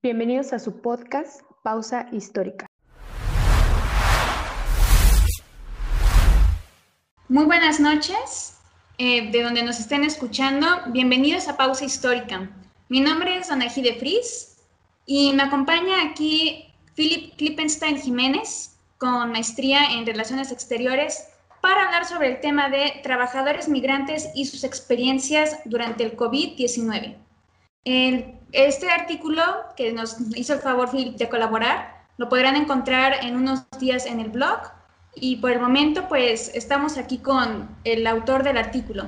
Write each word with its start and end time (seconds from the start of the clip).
Bienvenidos 0.00 0.52
a 0.52 0.60
su 0.60 0.80
podcast 0.80 1.42
Pausa 1.64 2.06
Histórica. 2.12 2.68
Muy 7.28 7.44
buenas 7.46 7.80
noches, 7.80 8.58
eh, 8.98 9.32
de 9.32 9.42
donde 9.42 9.64
nos 9.64 9.80
estén 9.80 10.04
escuchando. 10.04 10.68
Bienvenidos 10.92 11.48
a 11.48 11.56
Pausa 11.56 11.84
Histórica. 11.84 12.48
Mi 12.88 13.00
nombre 13.00 13.38
es 13.38 13.50
Anají 13.50 13.82
de 13.82 13.94
Fris 13.94 14.58
y 15.04 15.32
me 15.32 15.42
acompaña 15.42 16.04
aquí 16.04 16.72
Philip 16.94 17.34
Klippenstein 17.34 18.00
Jiménez, 18.00 18.78
con 18.98 19.32
maestría 19.32 19.94
en 19.94 20.06
Relaciones 20.06 20.52
Exteriores, 20.52 21.28
para 21.60 21.86
hablar 21.86 22.04
sobre 22.04 22.28
el 22.28 22.40
tema 22.40 22.68
de 22.68 23.00
trabajadores 23.02 23.68
migrantes 23.68 24.28
y 24.36 24.44
sus 24.44 24.62
experiencias 24.62 25.58
durante 25.64 26.04
el 26.04 26.16
COVID-19. 26.16 27.16
Este 27.84 28.90
artículo 28.90 29.42
que 29.76 29.92
nos 29.92 30.16
hizo 30.36 30.54
el 30.54 30.60
favor 30.60 30.90
de 30.90 31.28
colaborar 31.28 32.06
lo 32.16 32.28
podrán 32.28 32.56
encontrar 32.56 33.24
en 33.24 33.36
unos 33.36 33.68
días 33.78 34.04
en 34.06 34.20
el 34.20 34.28
blog 34.30 34.60
y 35.14 35.36
por 35.36 35.52
el 35.52 35.60
momento 35.60 36.08
pues 36.08 36.50
estamos 36.54 36.98
aquí 36.98 37.18
con 37.18 37.68
el 37.84 38.06
autor 38.06 38.42
del 38.42 38.58
artículo. 38.58 39.06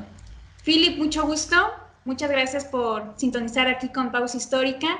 Philip, 0.64 0.98
mucho 0.98 1.26
gusto. 1.26 1.56
Muchas 2.04 2.30
gracias 2.30 2.64
por 2.64 3.14
sintonizar 3.16 3.68
aquí 3.68 3.88
con 3.90 4.10
Pausa 4.10 4.36
Histórica. 4.36 4.98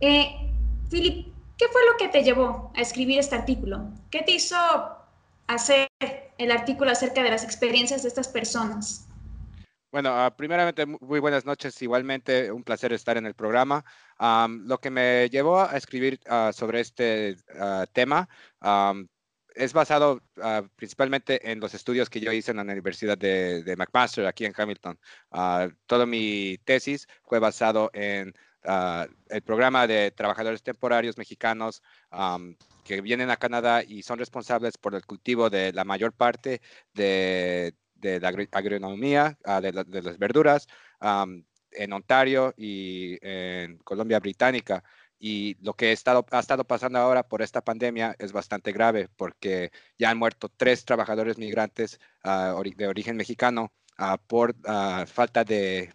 Eh, 0.00 0.36
Philip, 0.90 1.26
¿qué 1.58 1.66
fue 1.68 1.80
lo 1.90 1.96
que 1.98 2.08
te 2.08 2.22
llevó 2.22 2.70
a 2.76 2.80
escribir 2.80 3.18
este 3.18 3.34
artículo? 3.34 3.90
¿Qué 4.10 4.22
te 4.22 4.32
hizo 4.32 4.56
hacer 5.46 5.88
el 6.38 6.50
artículo 6.50 6.90
acerca 6.90 7.22
de 7.22 7.30
las 7.30 7.44
experiencias 7.44 8.02
de 8.02 8.08
estas 8.08 8.28
personas? 8.28 9.05
Bueno, 9.92 10.10
ah, 10.10 10.34
primeramente, 10.36 10.84
muy 10.84 11.20
buenas 11.20 11.44
noches. 11.46 11.80
Igualmente, 11.80 12.50
un 12.52 12.64
placer 12.64 12.92
estar 12.92 13.16
en 13.16 13.26
el 13.26 13.34
programa. 13.34 13.84
lo 14.18 14.78
que 14.78 14.90
me 14.90 15.28
llevó 15.30 15.60
a 15.60 15.76
escribir 15.76 16.20
ah, 16.26 16.50
sobre 16.52 16.80
este 16.80 17.36
ah, 17.58 17.86
tema 17.92 18.28
es 19.54 19.72
basado 19.72 20.20
principalmente 20.76 21.50
en 21.50 21.60
los 21.60 21.72
estudios 21.72 22.10
que 22.10 22.20
yo 22.20 22.30
hice 22.30 22.50
en 22.50 22.58
la 22.58 22.62
Universidad 22.64 23.16
de, 23.16 23.74
McMaster, 23.78 24.26
aquí 24.26 24.44
en 24.44 24.52
Hamilton. 24.56 24.98
toda 25.86 26.04
mi 26.06 26.58
tesis 26.64 27.06
fue 27.24 27.38
basado 27.38 27.90
en 27.94 28.34
el 29.30 29.42
programa 29.42 29.86
de 29.86 30.10
trabajadores 30.10 30.62
temporarios 30.62 31.16
mexicanos 31.16 31.82
que 32.84 33.00
vienen 33.00 33.30
a 33.30 33.36
Canadá 33.38 33.82
y 33.82 34.02
son 34.02 34.18
responsables 34.18 34.76
por 34.76 34.94
el 34.94 35.06
cultivo 35.06 35.48
de 35.48 35.72
la 35.72 35.84
mayor 35.84 36.12
parte 36.12 36.60
de 36.92 37.74
de 37.96 38.20
la 38.20 38.28
agronomía, 38.28 39.38
ah, 39.44 39.60
de, 39.60 39.72
las 39.72 40.18
verduras, 40.18 40.66
en 41.72 41.92
Ontario 41.92 42.54
y 42.56 43.18
en 43.22 43.78
Colombia 43.78 44.20
Británica. 44.20 44.82
Y 45.18 45.56
lo 45.62 45.74
que 45.74 45.88
ha 45.88 45.92
estado, 45.92 46.24
pasando 46.24 46.98
ahora 46.98 47.22
por 47.22 47.42
esta 47.42 47.62
pandemia 47.62 48.14
es 48.18 48.32
bastante 48.32 48.72
grave 48.72 49.08
porque 49.16 49.72
ya 49.98 50.10
han 50.10 50.18
muerto 50.18 50.50
tres 50.54 50.84
trabajadores 50.84 51.38
migrantes 51.38 51.98
ah, 52.22 52.54
de 52.76 52.86
origen 52.86 53.16
mexicano 53.16 53.72
ah, 53.98 54.18
por 54.18 54.54
falta 55.06 55.44
de 55.44 55.92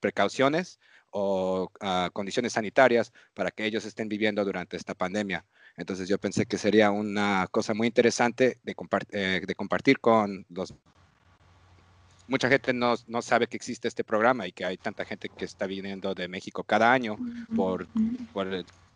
precauciones 0.00 0.78
o 1.10 1.70
condiciones 2.12 2.52
sanitarias 2.52 3.12
para 3.34 3.50
que 3.50 3.64
ellos 3.64 3.84
estén 3.84 4.08
viviendo 4.08 4.44
durante 4.44 4.76
esta 4.76 4.94
pandemia. 4.94 5.44
Entonces 5.78 6.08
yo 6.08 6.18
pensé 6.18 6.44
que 6.44 6.58
sería 6.58 6.90
una 6.90 7.46
cosa 7.50 7.72
muy 7.72 7.86
interesante 7.86 8.58
de, 8.64 8.74
eh, 9.10 9.42
de 9.46 9.54
compartir 9.54 10.00
con 10.00 10.44
los 10.50 10.74
mucha 12.28 12.48
gente 12.48 12.72
no, 12.72 12.94
no, 13.06 13.22
sabe 13.22 13.46
que 13.46 13.56
existe 13.56 13.88
este 13.88 14.04
programa 14.04 14.46
y 14.46 14.52
que 14.52 14.64
hay 14.64 14.76
tanta 14.76 15.04
gente 15.04 15.28
que 15.28 15.44
está 15.44 15.66
viniendo 15.66 16.14
de 16.14 16.28
México 16.28 16.62
cada 16.62 16.92
año 16.92 17.16
por, 17.56 17.88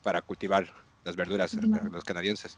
para 0.03 0.23
cultivar 0.23 0.69
las 1.05 1.17
verduras 1.17 1.55
los 1.55 2.05
canadienses. 2.05 2.57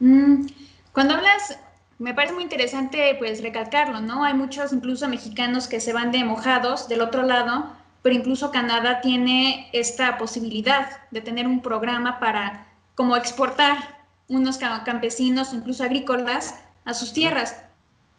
Mm, 0.00 0.46
cuando 0.92 1.14
hablas, 1.14 1.58
me 1.98 2.14
parece 2.14 2.34
muy 2.34 2.42
interesante 2.42 3.14
pues 3.18 3.42
recalcarlo, 3.42 4.00
¿no? 4.00 4.24
Hay 4.24 4.34
muchos 4.34 4.72
incluso 4.72 5.08
mexicanos 5.08 5.68
que 5.68 5.80
se 5.80 5.92
van 5.92 6.10
de 6.10 6.24
mojados 6.24 6.88
del 6.88 7.02
otro 7.02 7.22
lado, 7.22 7.72
pero 8.02 8.14
incluso 8.14 8.50
Canadá 8.50 9.00
tiene 9.00 9.68
esta 9.72 10.18
posibilidad 10.18 10.88
de 11.10 11.20
tener 11.20 11.46
un 11.46 11.60
programa 11.60 12.18
para 12.18 12.66
como 12.94 13.16
exportar 13.16 13.96
unos 14.28 14.58
campesinos, 14.58 15.52
incluso 15.52 15.84
agrícolas, 15.84 16.54
a 16.84 16.94
sus 16.94 17.12
tierras. 17.12 17.56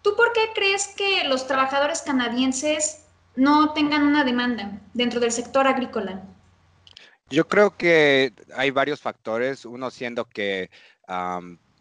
¿Tú 0.07 0.15
por 0.15 0.31
qué 0.31 0.51
crees 0.55 0.87
que 0.95 1.25
los 1.25 1.47
trabajadores 1.47 2.01
canadienses 2.01 3.03
no 3.35 3.73
tengan 3.73 4.03
una 4.03 4.23
demanda 4.23 4.79
dentro 4.93 5.19
del 5.19 5.33
sector 5.33 5.67
agrícola? 5.67 6.23
Yo 7.29 7.45
creo 7.45 7.75
que 7.75 8.31
hay 8.55 8.71
varios 8.71 9.01
factores, 9.01 9.65
uno 9.65 9.91
siendo 9.91 10.23
que 10.23 10.71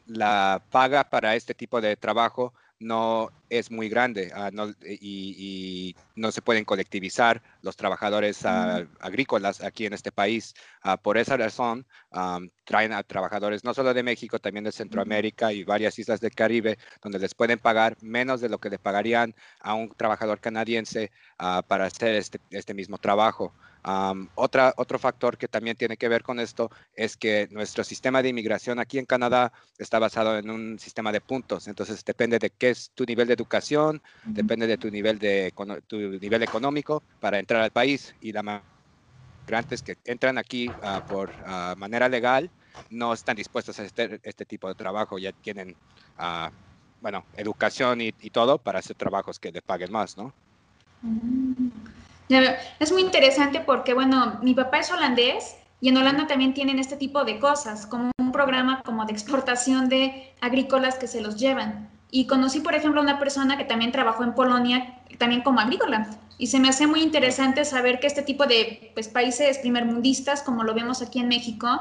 la 0.07 0.61
paga 0.73 1.09
para 1.09 1.37
este 1.37 1.55
tipo 1.55 1.81
de 1.81 1.97
trabajo 1.97 2.53
no 2.81 3.31
es 3.51 3.71
muy 3.71 3.89
grande 3.89 4.33
ah, 4.35 4.51
y, 4.85 5.95
no 6.15 6.33
se 6.33 6.41
pueden 6.41 6.65
colectivizar 6.65 7.43
los 7.63 7.77
trabajadores 7.77 8.45
ah, 8.47 8.87
agrícolas 9.01 9.63
aquí 9.63 9.87
en 9.87 9.93
este 9.93 10.13
país. 10.13 10.55
Ah, 10.83 10.97
por 10.97 11.19
esa 11.19 11.37
razón, 11.37 11.87
traen 12.65 12.93
a 12.93 13.03
trabajadores 13.03 13.65
no 13.65 13.75
solo 13.75 13.93
de 13.93 14.03
México, 14.03 14.39
también 14.39 14.65
de 14.65 14.73
Centroamérica 14.73 15.53
y 15.53 15.65
varias 15.65 15.99
islas 15.99 16.21
del 16.21 16.35
Caribe, 16.35 16.79
donde 17.03 17.19
les 17.19 17.35
pueden 17.35 17.59
pagar 17.59 17.97
menos 18.01 18.41
de 18.41 18.49
lo 18.49 18.59
que 18.59 18.71
le 18.71 18.79
pagarían 18.79 19.35
a 19.61 19.75
un 19.75 19.91
trabajador 19.91 20.41
canadiense 20.41 21.11
para 21.37 21.87
hacer 21.87 22.15
este, 22.15 22.41
este 22.51 22.75
mismo 22.75 22.99
trabajo 22.99 23.53
otra, 24.35 24.75
otro 24.77 24.99
factor 24.99 25.39
que 25.39 25.47
también 25.47 25.77
tiene 25.77 25.97
que 25.97 26.09
ver 26.09 26.23
con 26.23 26.41
esto 26.41 26.71
es 26.95 27.17
que 27.17 27.49
nuestro 27.53 27.85
sistema 27.85 28.21
de 28.21 28.31
inmigración 28.31 28.81
aquí 28.81 28.99
en 28.99 29.07
Canadá 29.07 29.53
está 29.79 29.99
basado 30.01 30.37
en 30.39 30.51
un 30.51 30.79
sistema 30.79 31.13
de 31.13 31.21
puntos. 31.21 31.69
Entonces 31.69 32.05
depende 32.05 32.39
de 32.39 32.51
qué 32.51 32.71
es 32.71 32.91
tu 32.95 33.05
nivel 33.05 33.29
de 33.29 33.36
educación, 33.37 34.03
depende 34.25 34.67
de 34.67 34.77
tu 34.77 34.91
nivel, 34.91 35.19
de, 35.19 35.53
tu 35.87 35.97
nivel 35.97 36.43
económico 36.43 37.03
para 37.21 37.39
entrar 37.39 37.63
al 37.63 37.71
país. 37.71 38.15
Y 38.21 38.33
la 38.33 38.43
migrantes 39.47 39.83
que 39.83 39.97
entran 40.05 40.39
aquí 40.39 40.69
ah, 40.83 41.03
por 41.09 41.31
ah, 41.47 41.75
manera 41.79 42.09
legal 42.09 42.51
no 42.91 43.13
están 43.13 43.37
dispuestos 43.37 43.79
a 43.79 43.85
hacer 43.85 44.21
este 44.25 44.45
tipo 44.45 44.69
de 44.69 44.75
trabajo, 44.75 45.19
ya 45.19 45.33
tienen, 45.33 45.75
uh, 46.19 46.51
bueno, 47.01 47.25
educación 47.37 48.01
y, 48.01 48.13
y, 48.21 48.31
todo 48.31 48.59
para 48.59 48.81
hacer 48.81 48.97
trabajos 48.97 49.39
que 49.39 49.51
les 49.51 49.63
paguen 49.63 49.91
más, 49.91 50.19
¿no? 50.19 50.35
Mm. 51.01 51.69
Es 52.81 52.93
muy 52.93 53.03
interesante 53.03 53.61
porque, 53.61 53.95
bueno, 53.95 54.39
mi 54.43 54.53
papá 54.53 54.81
es 54.81 54.91
holandés 54.91 55.57
y 55.81 55.89
en 55.89 55.97
Holanda 55.97 56.27
también 56.27 56.55
tienen 56.55 56.79
este 56.79 56.97
tipo 56.97 57.25
de 57.25 57.39
cosas, 57.39 57.87
como 57.87 58.11
un 58.19 58.33
programa 58.33 58.83
como 58.83 59.05
de 59.07 59.13
exportación 59.13 59.89
de 59.89 60.35
agrícolas 60.41 60.97
que 60.97 61.07
se 61.07 61.21
los 61.21 61.37
llevan. 61.37 61.89
Y 62.11 62.27
conocí, 62.27 62.61
por 62.61 62.75
ejemplo, 62.75 63.01
a 63.01 63.05
una 63.05 63.19
persona 63.19 63.57
que 63.57 63.65
también 63.65 63.93
trabajó 63.93 64.25
en 64.25 64.35
Polonia, 64.35 64.99
también 65.19 65.43
como 65.43 65.61
agrícola. 65.61 66.09
Y 66.39 66.49
se 66.49 66.61
me 66.61 66.69
hace 66.69 66.87
muy 66.87 67.03
interesante 67.03 67.65
saber 67.65 67.99
que 67.99 68.07
este 68.07 68.23
tipo 68.23 68.47
de 68.47 68.91
pues, 68.95 69.09
países 69.09 69.59
primermundistas, 69.59 70.43
como 70.43 70.65
lo 70.65 70.75
vemos 70.75 71.03
aquí 71.03 71.19
en 71.19 71.29
México, 71.29 71.81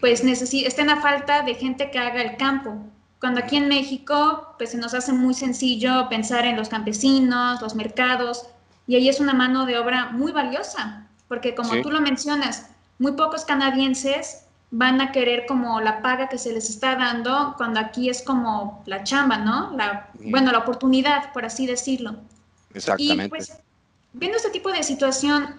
pues 0.00 0.24
estén 0.24 0.90
a 0.90 1.00
falta 1.00 1.42
de 1.42 1.54
gente 1.54 1.90
que 1.90 1.98
haga 1.98 2.22
el 2.22 2.36
campo. 2.36 2.76
Cuando 3.20 3.40
aquí 3.40 3.56
en 3.56 3.68
México, 3.68 4.54
pues 4.56 4.70
se 4.70 4.78
nos 4.78 4.94
hace 4.94 5.12
muy 5.12 5.34
sencillo 5.34 6.08
pensar 6.08 6.46
en 6.46 6.56
los 6.56 6.70
campesinos, 6.70 7.60
los 7.60 7.74
mercados, 7.74 8.46
y 8.86 8.96
ahí 8.96 9.08
es 9.10 9.20
una 9.20 9.34
mano 9.34 9.66
de 9.66 9.78
obra 9.78 10.06
muy 10.06 10.32
valiosa, 10.32 11.06
porque 11.28 11.54
como 11.54 11.82
tú 11.82 11.90
lo 11.90 12.00
mencionas, 12.00 12.70
muy 12.98 13.12
pocos 13.12 13.44
canadienses 13.44 14.46
van 14.70 15.00
a 15.00 15.10
querer 15.10 15.46
como 15.46 15.80
la 15.80 16.00
paga 16.00 16.28
que 16.28 16.38
se 16.38 16.52
les 16.52 16.70
está 16.70 16.94
dando 16.94 17.54
cuando 17.56 17.80
aquí 17.80 18.08
es 18.08 18.22
como 18.22 18.82
la 18.86 19.02
chamba, 19.02 19.38
¿no? 19.38 19.76
La, 19.76 20.10
Bueno, 20.14 20.52
la 20.52 20.58
oportunidad, 20.58 21.32
por 21.32 21.44
así 21.44 21.66
decirlo. 21.66 22.16
Exactamente. 22.72 23.24
Y 23.24 23.28
pues, 23.28 23.58
viendo 24.12 24.36
este 24.36 24.50
tipo 24.50 24.70
de 24.70 24.82
situación, 24.82 25.56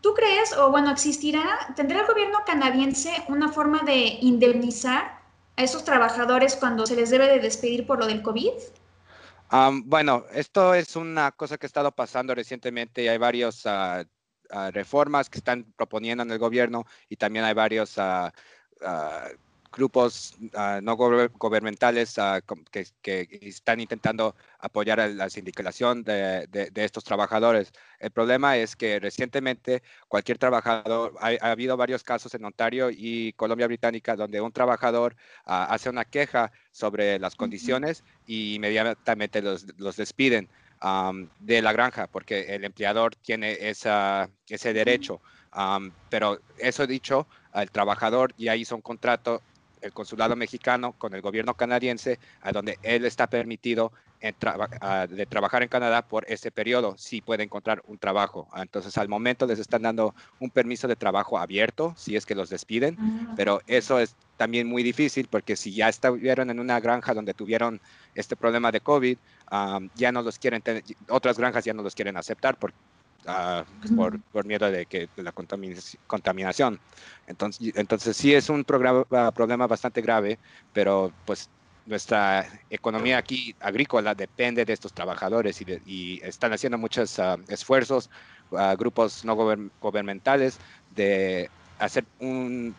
¿tú 0.00 0.12
crees, 0.14 0.52
o 0.54 0.70
bueno, 0.70 0.90
existirá, 0.90 1.72
tendrá 1.76 2.00
el 2.00 2.06
gobierno 2.06 2.40
canadiense 2.44 3.12
una 3.28 3.48
forma 3.48 3.80
de 3.84 4.18
indemnizar 4.20 5.20
a 5.56 5.62
esos 5.62 5.84
trabajadores 5.84 6.56
cuando 6.56 6.86
se 6.86 6.96
les 6.96 7.10
debe 7.10 7.28
de 7.28 7.38
despedir 7.38 7.86
por 7.86 7.98
lo 7.98 8.06
del 8.06 8.22
COVID? 8.22 8.52
bueno, 9.84 10.24
esto 10.32 10.72
es 10.72 10.96
una 10.96 11.30
cosa 11.30 11.58
que 11.58 11.66
ha 11.66 11.68
estado 11.68 11.92
pasando 11.92 12.34
recientemente 12.34 13.02
y 13.02 13.08
hay 13.08 13.18
varias 13.18 13.66
ah, 13.66 14.02
ah, 14.52 14.70
reformas 14.70 15.28
que 15.28 15.38
están 15.38 15.64
proponiendo 15.76 16.22
en 16.22 16.30
el 16.30 16.38
gobierno 16.38 16.86
y 17.08 17.16
también 17.16 17.44
hay 17.44 17.54
varios 17.54 17.98
ah, 17.98 18.32
grupos 19.72 20.36
no 20.82 20.96
gubernamentales 20.96 22.16
que, 22.70 23.28
están 23.40 23.80
intentando 23.80 24.36
apoyar 24.58 25.00
a 25.00 25.08
la 25.08 25.30
sindicalización 25.30 26.04
de, 26.04 26.70
estos 26.74 27.04
trabajadores. 27.04 27.72
El 27.98 28.10
problema 28.10 28.56
es 28.56 28.76
que 28.76 29.00
recientemente 29.00 29.82
cualquier 30.08 30.38
trabajador, 30.38 31.14
ha, 31.20 31.50
habido 31.50 31.76
varios 31.76 32.02
casos 32.04 32.34
en 32.34 32.44
Ontario 32.44 32.90
y 32.90 33.32
Colombia 33.32 33.66
Británica 33.66 34.14
donde 34.14 34.40
un 34.40 34.52
trabajador 34.52 35.16
hace 35.44 35.88
una 35.88 36.04
queja 36.04 36.52
sobre 36.70 37.18
las 37.18 37.34
condiciones 37.34 38.04
y 38.26 38.54
inmediatamente 38.56 39.40
los, 39.42 39.96
despiden 39.96 40.48
de 41.38 41.62
la 41.62 41.72
granja 41.72 42.06
porque 42.06 42.54
el 42.54 42.64
empleador 42.64 43.14
tiene 43.16 43.56
esa, 43.68 44.28
ese 44.48 44.72
derecho. 44.72 45.20
pero 46.08 46.40
eso 46.58 46.86
dicho, 46.86 47.26
el 47.54 47.70
trabajador 47.70 48.34
ya 48.36 48.56
hizo 48.56 48.74
un 48.74 48.82
contrato 48.82 49.42
el 49.82 49.92
consulado 49.92 50.36
mexicano 50.36 50.92
con 50.92 51.12
el 51.12 51.20
gobierno 51.20 51.54
canadiense, 51.54 52.18
a 52.40 52.52
donde 52.52 52.78
él 52.82 53.04
está 53.04 53.26
permitido 53.26 53.92
de 54.20 55.26
trabajar 55.28 55.64
en 55.64 55.68
Canadá 55.68 56.02
por 56.02 56.24
ese 56.30 56.52
periodo, 56.52 56.94
si 56.96 57.20
puede 57.20 57.42
encontrar 57.42 57.82
un 57.88 57.98
trabajo. 57.98 58.46
Entonces, 58.54 58.96
al 58.96 59.08
momento 59.08 59.46
les 59.46 59.58
están 59.58 59.82
dando 59.82 60.14
un 60.38 60.50
permiso 60.50 60.86
de 60.86 60.94
trabajo 60.94 61.38
abierto, 61.38 61.92
si 61.96 62.14
es 62.14 62.24
que 62.24 62.36
los 62.36 62.48
despiden, 62.48 62.96
ah. 63.00 63.34
pero 63.36 63.60
eso 63.66 63.98
es 63.98 64.14
también 64.36 64.68
muy 64.68 64.84
difícil 64.84 65.26
porque 65.28 65.56
si 65.56 65.74
ya 65.74 65.88
estuvieron 65.88 66.50
en 66.50 66.60
una 66.60 66.78
granja 66.78 67.14
donde 67.14 67.34
tuvieron 67.34 67.80
este 68.14 68.36
problema 68.36 68.70
de 68.70 68.80
COVID, 68.80 69.18
ya 69.94 70.12
no 70.12 70.22
los 70.22 70.38
quieren, 70.38 70.62
otras 71.08 71.38
granjas 71.38 71.64
ya 71.64 71.74
no 71.74 71.82
los 71.82 71.94
quieren 71.94 72.16
aceptar 72.16 72.56
por, 72.56 72.72
uh, 73.26 73.94
por, 73.94 74.20
por, 74.20 74.46
miedo 74.46 74.70
de 74.70 74.86
que 74.86 75.08
de 75.14 75.22
la 75.22 75.32
contaminación. 75.32 76.80
Entonces, 77.26 77.72
entonces 77.76 78.16
sí 78.16 78.34
es 78.34 78.48
un 78.48 78.64
problema 78.64 79.66
bastante 79.66 80.00
grave, 80.00 80.38
pero 80.72 81.12
pues 81.26 81.50
nuestra 81.84 82.46
economía 82.70 83.18
aquí 83.18 83.54
agrícola 83.60 84.14
depende 84.14 84.64
de 84.64 84.72
estos 84.72 84.92
trabajadores 84.92 85.60
y, 85.60 86.20
están 86.22 86.52
haciendo 86.52 86.78
muchos 86.78 87.18
ah, 87.18 87.36
esfuerzos, 87.48 88.08
uh, 88.52 88.76
grupos 88.76 89.24
no 89.24 89.34
gubernamentales, 89.80 90.58
de 90.94 91.50
hacer 91.78 92.04
un 92.20 92.74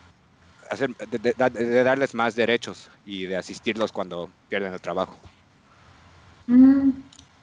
hacer, 0.70 0.90
de, 0.96 1.84
darles 1.84 2.14
más 2.14 2.34
derechos 2.34 2.90
y 3.04 3.26
de 3.26 3.36
asistirlos 3.36 3.92
cuando 3.92 4.30
pierden 4.48 4.72
el 4.72 4.80
trabajo. 4.80 5.18
Mm, 6.46 6.90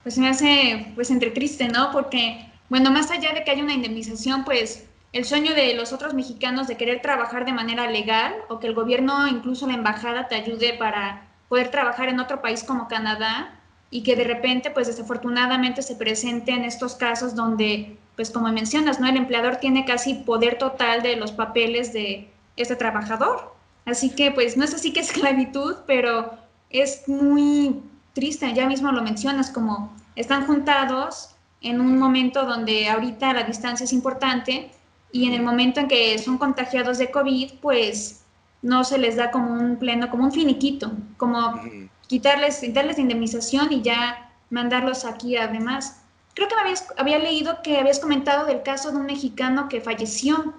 pues 0.04 0.18
me 0.18 0.30
hace 0.30 0.92
pues 0.96 1.12
entre 1.12 1.32
triste, 1.32 1.68
¿no? 1.68 1.92
Porque, 1.92 2.46
bueno, 2.70 2.92
más 2.92 3.12
allá 3.12 3.34
de 3.34 3.44
que 3.44 3.52
haya 3.52 3.64
una 3.64 3.74
indemnización, 3.74 4.44
pues 4.44 4.88
el 5.14 5.26
sueño 5.26 5.54
de 5.54 5.74
los 5.74 5.92
otros 5.94 6.14
mexicanos 6.14 6.68
de 6.68 6.78
querer 6.78 7.02
trabajar 7.02 7.46
de 7.46 7.54
manera 7.54 7.90
legal 7.90 8.34
o 8.50 8.60
que 8.60 8.68
el 8.68 8.74
gobierno, 8.74 9.28
incluso 9.28 9.68
la 9.68 9.74
embajada, 9.74 10.28
te 10.28 10.36
ayude 10.36 10.74
para 10.74 11.28
poder 11.50 11.70
trabajar 11.70 12.08
en 12.10 12.20
otro 12.20 12.42
país 12.42 12.64
como 12.64 12.88
Canadá 12.88 13.60
y 13.90 14.04
que 14.04 14.16
de 14.16 14.24
repente, 14.24 14.72
pues 14.72 14.88
desafortunadamente 14.88 15.82
se 15.82 15.96
presenten 15.96 16.64
estos 16.64 16.96
casos 16.96 17.36
donde, 17.36 17.98
pues 18.16 18.32
como 18.32 18.50
mencionas, 18.52 19.02
¿no? 19.02 19.08
El 19.08 19.18
empleador 19.18 19.58
tiene 19.58 19.84
casi 19.84 20.14
poder 20.14 20.58
total 20.58 21.02
de 21.04 21.18
los 21.18 21.34
papeles 21.34 21.92
de 21.92 22.30
este 22.56 22.78
trabajador. 22.78 23.54
Así 23.86 24.12
que, 24.12 24.32
pues 24.32 24.56
no 24.56 24.64
es 24.64 24.74
así 24.74 24.94
que 24.94 25.00
esclavitud, 25.02 25.76
pero 25.86 26.38
es 26.70 27.08
muy 27.10 27.82
triste, 28.14 28.54
ya 28.54 28.68
mismo 28.68 28.92
lo 28.92 29.02
mencionas, 29.02 29.50
como 29.50 29.96
están 30.16 30.46
juntados 30.46 31.36
en 31.62 31.80
un 31.80 32.00
momento 32.00 32.46
donde 32.46 32.90
ahorita 32.90 33.34
la 33.34 33.44
distancia 33.44 33.84
es 33.84 33.94
importante 33.94 34.72
y 35.12 35.28
en 35.28 35.34
el 35.34 35.44
momento 35.44 35.80
en 35.80 35.88
que 35.88 36.18
son 36.18 36.38
contagiados 36.38 36.98
de 36.98 37.12
COVID, 37.12 37.54
pues 37.62 38.24
no 38.62 38.84
se 38.84 38.98
les 38.98 39.16
da 39.16 39.32
como 39.32 39.54
un 39.54 39.78
pleno, 39.78 40.10
como 40.10 40.24
un 40.24 40.32
finiquito, 40.32 40.92
como 41.18 41.62
quitarles, 42.08 42.62
darles 42.74 43.00
indemnización 43.00 43.72
y 43.72 43.82
ya 43.82 44.32
mandarlos 44.50 45.06
aquí 45.06 45.38
además. 45.38 46.04
Creo 46.34 46.48
que 46.48 46.56
habías, 46.56 46.88
había 46.98 47.20
leído 47.20 47.62
que 47.62 47.78
habías 47.78 48.00
comentado 48.00 48.46
del 48.46 48.64
caso 48.64 48.92
de 48.92 48.98
un 48.98 49.06
mexicano 49.06 49.68
que 49.68 49.82
falleció 49.82 50.54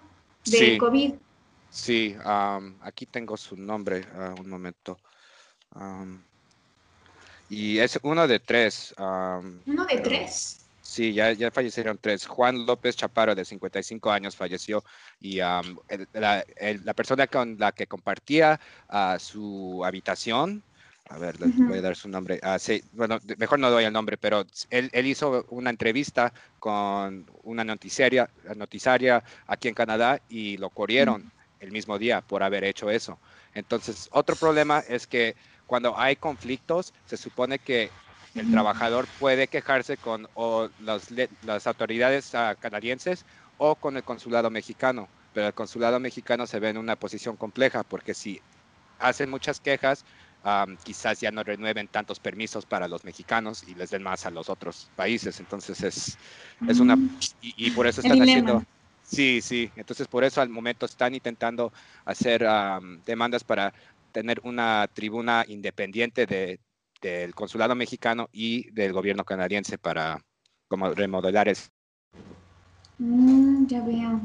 de 0.45 0.79
COVID. 0.79 1.15
Sí, 1.71 2.15
aquí 2.83 3.07
tengo 3.07 3.37
su 3.37 3.57
nombre, 3.57 4.05
uh, 4.15 4.41
un 4.41 4.49
momento. 4.49 4.99
Y 7.53 7.79
es 7.81 7.99
uno 8.03 8.27
de 8.27 8.41
tres. 8.41 8.95
uno 8.99 9.85
de 9.87 9.99
tres. 9.99 10.65
Sí, 10.81 11.13
ya, 11.13 11.33
ya 11.33 11.51
fallecieron 11.51 11.99
tres. 12.01 12.27
Juan 12.27 12.65
López 12.65 12.97
Chaparro, 12.97 13.35
de 13.35 13.45
55 13.45 14.11
años, 14.11 14.35
falleció 14.35 14.83
y 15.21 15.37
la, 15.37 16.43
persona 16.97 17.27
con 17.27 17.59
la 17.59 17.73
que 17.73 17.87
compartía 17.87 18.59
uh, 18.91 19.19
su 19.19 19.83
habitación, 19.85 20.63
a 21.11 21.19
ver, 21.19 21.39
les 21.41 21.55
voy 21.59 21.77
a 21.77 21.83
dar 21.83 21.95
su 21.95 22.09
nombre. 22.09 22.41
Ah, 22.43 22.59
sí, 22.59 22.83
bueno, 22.93 23.19
mejor 23.37 23.59
no 23.59 23.71
doy 23.71 23.85
el 23.85 23.93
nombre, 23.93 24.17
pero 24.17 24.47
él, 24.71 24.89
él, 24.91 25.07
hizo 25.07 25.45
una 25.51 25.69
entrevista 25.69 26.33
con 26.59 27.27
una 27.43 27.65
noticiaria, 27.65 28.31
noticiaria 28.57 29.23
aquí 29.47 29.69
en 29.69 29.75
Canadá 29.75 30.23
y 30.31 30.57
lo 30.57 30.71
corrieron 30.71 31.31
el 31.61 31.71
mismo 31.71 31.99
día 31.99 32.23
por 32.23 32.43
haber 32.43 32.65
hecho 32.65 32.89
eso. 32.89 33.19
Entonces, 33.55 34.09
otro 34.13 34.37
problema 34.37 34.83
es 34.89 35.07
que 35.07 35.37
cuando 35.67 35.99
hay 35.99 36.17
conflictos, 36.17 36.93
se 37.07 37.17
supone 37.17 37.59
que 37.59 37.91
el 38.35 38.51
trabajador 38.51 39.07
puede 39.19 39.49
quejarse 39.49 39.97
con 39.97 40.29
las 40.81 41.67
autoridades 41.67 42.35
ah, 42.35 42.57
canadienses 42.59 43.25
o 43.59 43.75
con 43.75 43.97
el 43.97 44.03
consulado 44.03 44.51
mexicano, 44.51 45.09
pero 45.35 45.49
el 45.49 45.55
consulado 45.55 46.01
mexicano 46.01 46.47
se 46.47 46.59
ve 46.59 46.71
en 46.71 46.79
una 46.79 46.97
posición 46.97 47.37
compleja 47.37 47.83
porque 47.83 48.15
si 48.15 48.41
hacen 48.99 49.31
muchas 49.31 49.61
quejas, 49.61 50.05
quizás 50.83 51.21
ya 51.21 51.31
no 51.31 51.43
renueven 51.43 51.89
tantos 51.89 52.19
permisos 52.19 52.67
para 52.67 52.89
los 52.89 53.05
mexicanos 53.05 53.65
y 53.67 53.75
les 53.75 53.91
den 53.91 54.03
más 54.03 54.27
a 54.27 54.31
los 54.31 54.49
otros 54.49 54.91
países. 54.97 55.39
Entonces 55.41 55.83
es, 55.83 56.19
es 56.67 56.81
una... 56.81 56.97
Mm. 56.97 57.19
Y, 57.43 57.71
por 57.73 57.87
eso 57.87 58.01
están 58.01 58.21
haciendo... 58.21 58.65
Sí, 59.05 59.41
sí. 59.43 59.71
Entonces 59.77 60.09
por 60.09 60.25
eso 60.25 60.41
al 60.41 60.49
momento 60.49 60.87
están 60.87 61.15
intentando 61.15 61.73
hacer 62.05 62.47
demandas 63.05 63.45
para 63.45 63.73
tener 64.13 64.41
una 64.45 64.89
tribuna 64.93 65.45
independiente 65.49 66.27
de, 66.27 66.61
del 67.01 67.35
consulado 67.35 67.75
mexicano 67.75 68.29
y 68.33 68.71
del 68.71 68.93
gobierno 68.93 69.25
canadiense 69.25 69.79
para 69.79 70.25
como 70.69 70.91
remodelar 70.91 71.49
eso. 71.49 71.69
Mm, 72.99 73.67
ya 73.67 73.83
veo. 73.83 74.21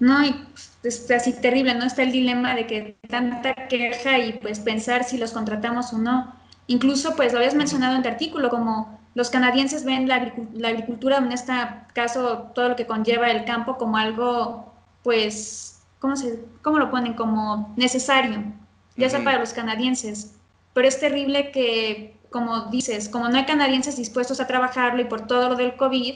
No, 0.00 0.24
y 0.24 0.34
es 0.82 1.08
así 1.12 1.32
terrible, 1.40 1.74
¿no? 1.74 1.84
Está 1.84 2.02
el 2.02 2.10
dilema 2.10 2.56
de 2.56 2.66
que 2.66 2.98
tanta 3.08 3.68
queja 3.68 4.18
y 4.18 4.32
pues 4.38 4.58
pensar 4.58 5.04
si 5.04 5.16
los 5.16 5.30
contratamos 5.30 5.92
o 5.92 5.98
no. 5.98 6.34
Incluso, 6.66 7.14
pues 7.14 7.32
lo 7.32 7.38
habías 7.38 7.54
mencionado 7.54 7.94
en 7.94 8.02
tu 8.02 8.08
artículo, 8.08 8.50
como 8.50 8.98
los 9.14 9.30
canadienses 9.30 9.84
ven 9.84 10.08
la, 10.08 10.16
agricultura, 10.68 11.18
en 11.18 11.32
este 11.32 11.52
caso, 11.92 12.50
todo 12.54 12.70
lo 12.70 12.76
que 12.76 12.86
conlleva 12.86 13.30
el 13.30 13.44
campo, 13.44 13.76
como 13.76 13.96
algo, 13.96 14.72
pues, 15.02 15.82
¿cómo, 15.98 16.16
se, 16.16 16.42
cómo 16.62 16.78
lo 16.78 16.90
ponen? 16.90 17.14
Como 17.14 17.72
necesario, 17.76 18.42
ya 18.96 19.08
sea 19.08 19.22
para 19.24 19.38
los 19.38 19.52
canadienses. 19.52 20.34
Pero 20.74 20.88
es 20.88 20.98
terrible 20.98 21.50
que 21.50 22.16
como 22.32 22.62
dices, 22.70 23.08
como 23.08 23.28
no 23.28 23.36
hay 23.36 23.44
canadienses 23.44 23.96
dispuestos 23.96 24.40
a 24.40 24.48
trabajarlo 24.48 25.00
y 25.00 25.04
por 25.04 25.28
todo 25.28 25.50
lo 25.50 25.54
del 25.54 25.76
COVID, 25.76 26.14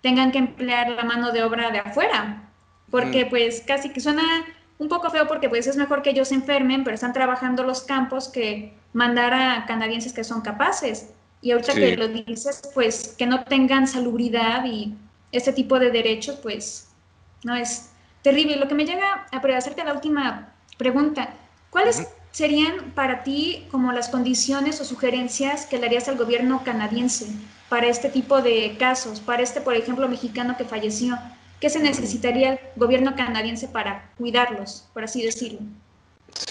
tengan 0.00 0.32
que 0.32 0.38
emplear 0.38 0.90
la 0.90 1.04
mano 1.04 1.32
de 1.32 1.42
obra 1.42 1.70
de 1.70 1.80
afuera. 1.80 2.48
Porque 2.90 3.26
pues 3.26 3.62
casi 3.66 3.90
que 3.90 4.00
suena 4.00 4.22
un 4.78 4.88
poco 4.88 5.10
feo 5.10 5.26
porque 5.26 5.48
pues 5.48 5.66
es 5.66 5.76
mejor 5.76 6.00
que 6.02 6.10
ellos 6.10 6.28
se 6.28 6.34
enfermen, 6.34 6.84
pero 6.84 6.94
están 6.94 7.12
trabajando 7.12 7.64
los 7.64 7.82
campos 7.82 8.28
que 8.28 8.72
mandar 8.92 9.34
a 9.34 9.66
canadienses 9.66 10.12
que 10.12 10.24
son 10.24 10.40
capaces. 10.40 11.10
Y 11.42 11.50
ahorita 11.50 11.74
que 11.74 11.96
lo 11.96 12.08
dices, 12.08 12.62
pues 12.72 13.14
que 13.18 13.26
no 13.26 13.44
tengan 13.44 13.86
salubridad 13.86 14.64
y 14.64 14.94
este 15.32 15.52
tipo 15.52 15.78
de 15.78 15.90
derechos, 15.90 16.36
pues 16.36 16.88
no 17.44 17.54
es 17.54 17.90
terrible. 18.22 18.56
Lo 18.56 18.68
que 18.68 18.74
me 18.74 18.86
llega 18.86 19.26
a 19.30 19.56
hacerte 19.56 19.84
la 19.84 19.92
última 19.92 20.54
pregunta, 20.78 21.34
¿cuál 21.70 21.88
es 21.88 22.08
serían 22.36 22.92
para 22.94 23.22
ti 23.22 23.66
como 23.70 23.92
las 23.92 24.10
condiciones 24.10 24.78
o 24.82 24.84
sugerencias 24.84 25.64
que 25.64 25.78
le 25.78 25.86
harías 25.86 26.06
al 26.06 26.18
gobierno 26.18 26.62
canadiense 26.64 27.28
para 27.70 27.86
este 27.86 28.10
tipo 28.10 28.42
de 28.42 28.76
casos, 28.78 29.20
para 29.20 29.42
este, 29.42 29.62
por 29.62 29.74
ejemplo, 29.74 30.06
mexicano 30.06 30.54
que 30.58 30.66
falleció? 30.66 31.18
¿Qué 31.62 31.70
se 31.70 31.80
necesitaría 31.80 32.52
el 32.52 32.58
gobierno 32.76 33.16
canadiense 33.16 33.68
para 33.68 34.12
cuidarlos, 34.18 34.86
por 34.92 35.02
así 35.04 35.24
decirlo? 35.24 35.60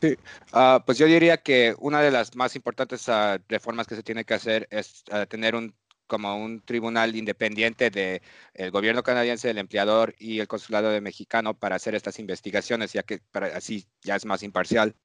Sí, 0.01 0.17
ah, 0.53 0.81
pues 0.83 0.97
yo 0.97 1.05
diría 1.05 1.37
que 1.37 1.75
una 1.77 2.01
de 2.01 2.09
las 2.09 2.35
más 2.35 2.55
importantes 2.55 3.07
ah, 3.07 3.37
reformas 3.47 3.85
que 3.85 3.95
se 3.95 4.01
tiene 4.01 4.25
que 4.25 4.33
hacer 4.33 4.67
es 4.71 5.03
ah, 5.11 5.27
tener 5.27 5.53
un 5.53 5.75
como 6.07 6.35
un 6.35 6.61
tribunal 6.61 7.15
independiente 7.15 7.91
del 7.91 8.21
el 8.55 8.71
gobierno 8.71 9.03
canadiense, 9.03 9.51
el 9.51 9.59
empleador 9.59 10.15
y 10.17 10.39
el 10.39 10.47
consulado 10.47 10.89
de 10.89 11.01
mexicano 11.01 11.53
para 11.55 11.75
hacer 11.75 11.93
estas 11.93 12.17
investigaciones, 12.17 12.93
ya 12.93 13.03
que 13.03 13.19
para, 13.31 13.55
así 13.55 13.85
ya 14.01 14.15
es 14.15 14.25
más 14.25 14.41
imparcial. 14.41 14.95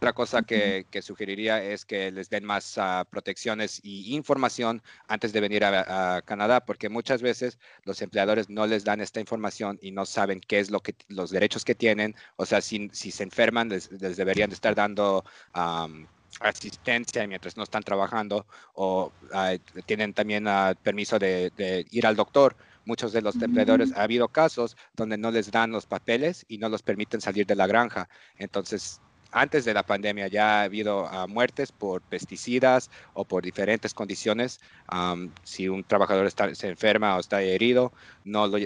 Otra 0.00 0.14
cosa 0.14 0.40
que, 0.40 0.86
sugeriría 1.02 1.62
es 1.62 1.84
que 1.84 2.10
les 2.10 2.30
den 2.30 2.42
más 2.42 2.78
ah, 2.78 3.04
protecciones 3.10 3.80
y 3.82 4.14
información 4.16 4.82
antes 5.08 5.34
de 5.34 5.42
venir 5.42 5.62
a, 5.62 6.22
Canadá, 6.24 6.64
porque 6.64 6.88
muchas 6.88 7.20
veces 7.20 7.58
los 7.84 8.00
empleadores 8.00 8.48
no 8.48 8.66
les 8.66 8.82
dan 8.82 9.02
esta 9.02 9.20
información 9.20 9.78
y 9.82 9.90
no 9.90 10.06
saben 10.06 10.40
qué 10.40 10.58
es 10.58 10.70
lo 10.70 10.80
que 10.80 10.94
los 11.08 11.30
derechos 11.30 11.66
que 11.66 11.74
tienen. 11.74 12.16
O 12.36 12.46
sea, 12.46 12.62
si, 12.62 12.88
si 12.94 13.10
se 13.10 13.24
enferman, 13.24 13.68
les, 13.68 13.90
deberían 13.90 14.48
de 14.48 14.54
estar 14.54 14.74
dando 14.74 15.22
asistencia 16.40 17.26
mientras 17.26 17.58
no 17.58 17.64
están 17.64 17.82
trabajando 17.82 18.46
o 18.72 19.12
tienen 19.84 20.14
también 20.14 20.48
uh, 20.48 20.74
permiso 20.82 21.18
de, 21.18 21.52
de, 21.58 21.84
ir 21.90 22.06
al 22.06 22.16
doctor. 22.16 22.56
Muchos 22.86 23.12
de 23.12 23.20
los 23.20 23.36
empleadores, 23.42 23.92
ha 23.92 24.04
habido 24.04 24.28
casos 24.28 24.78
donde 24.96 25.18
no 25.18 25.30
les 25.30 25.50
dan 25.50 25.72
los 25.72 25.84
papeles 25.84 26.46
y 26.48 26.56
no 26.56 26.70
los 26.70 26.80
permiten 26.80 27.20
salir 27.20 27.46
de 27.46 27.54
la 27.54 27.66
granja. 27.66 28.08
Entonces, 28.38 29.02
antes 29.32 29.64
de 29.64 29.74
la 29.74 29.82
pandemia 29.82 30.28
ya 30.28 30.60
ha 30.60 30.62
habido 30.64 31.06
ah, 31.08 31.26
muertes 31.26 31.72
por 31.72 32.02
pesticidas 32.02 32.90
o 33.14 33.24
por 33.24 33.42
diferentes 33.42 33.94
condiciones. 33.94 34.60
si 35.44 35.68
un 35.68 35.84
trabajador 35.84 36.26
está, 36.26 36.54
se 36.54 36.68
enferma 36.68 37.16
o 37.16 37.20
está 37.20 37.42
herido, 37.42 37.92
no 38.24 38.46
lo, 38.46 38.58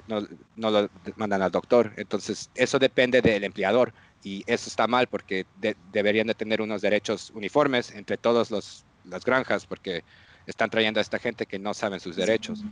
no, 0.57 0.71
lo, 0.71 0.91
mandan 1.17 1.43
al 1.43 1.51
doctor. 1.51 1.93
Entonces, 1.97 2.51
eso 2.55 2.79
depende 2.79 3.21
del 3.21 3.45
empleador 3.45 3.93
y 4.23 4.43
eso 4.47 4.69
está 4.69 4.87
mal 4.87 5.07
porque 5.07 5.47
deberían 5.93 6.27
de 6.27 6.35
tener 6.35 6.63
unos 6.63 6.83
derechos 6.83 7.31
uniformes 7.35 7.91
entre 7.91 8.17
todas 8.17 8.51
las 8.51 9.25
granjas 9.25 9.67
porque 9.67 10.03
están 10.47 10.71
trayendo 10.71 11.01
a 11.01 11.03
esta 11.03 11.19
gente 11.19 11.47
que 11.47 11.59
no 11.59 11.75
saben 11.75 12.01
sus 12.01 12.17
derechos. 12.17 12.65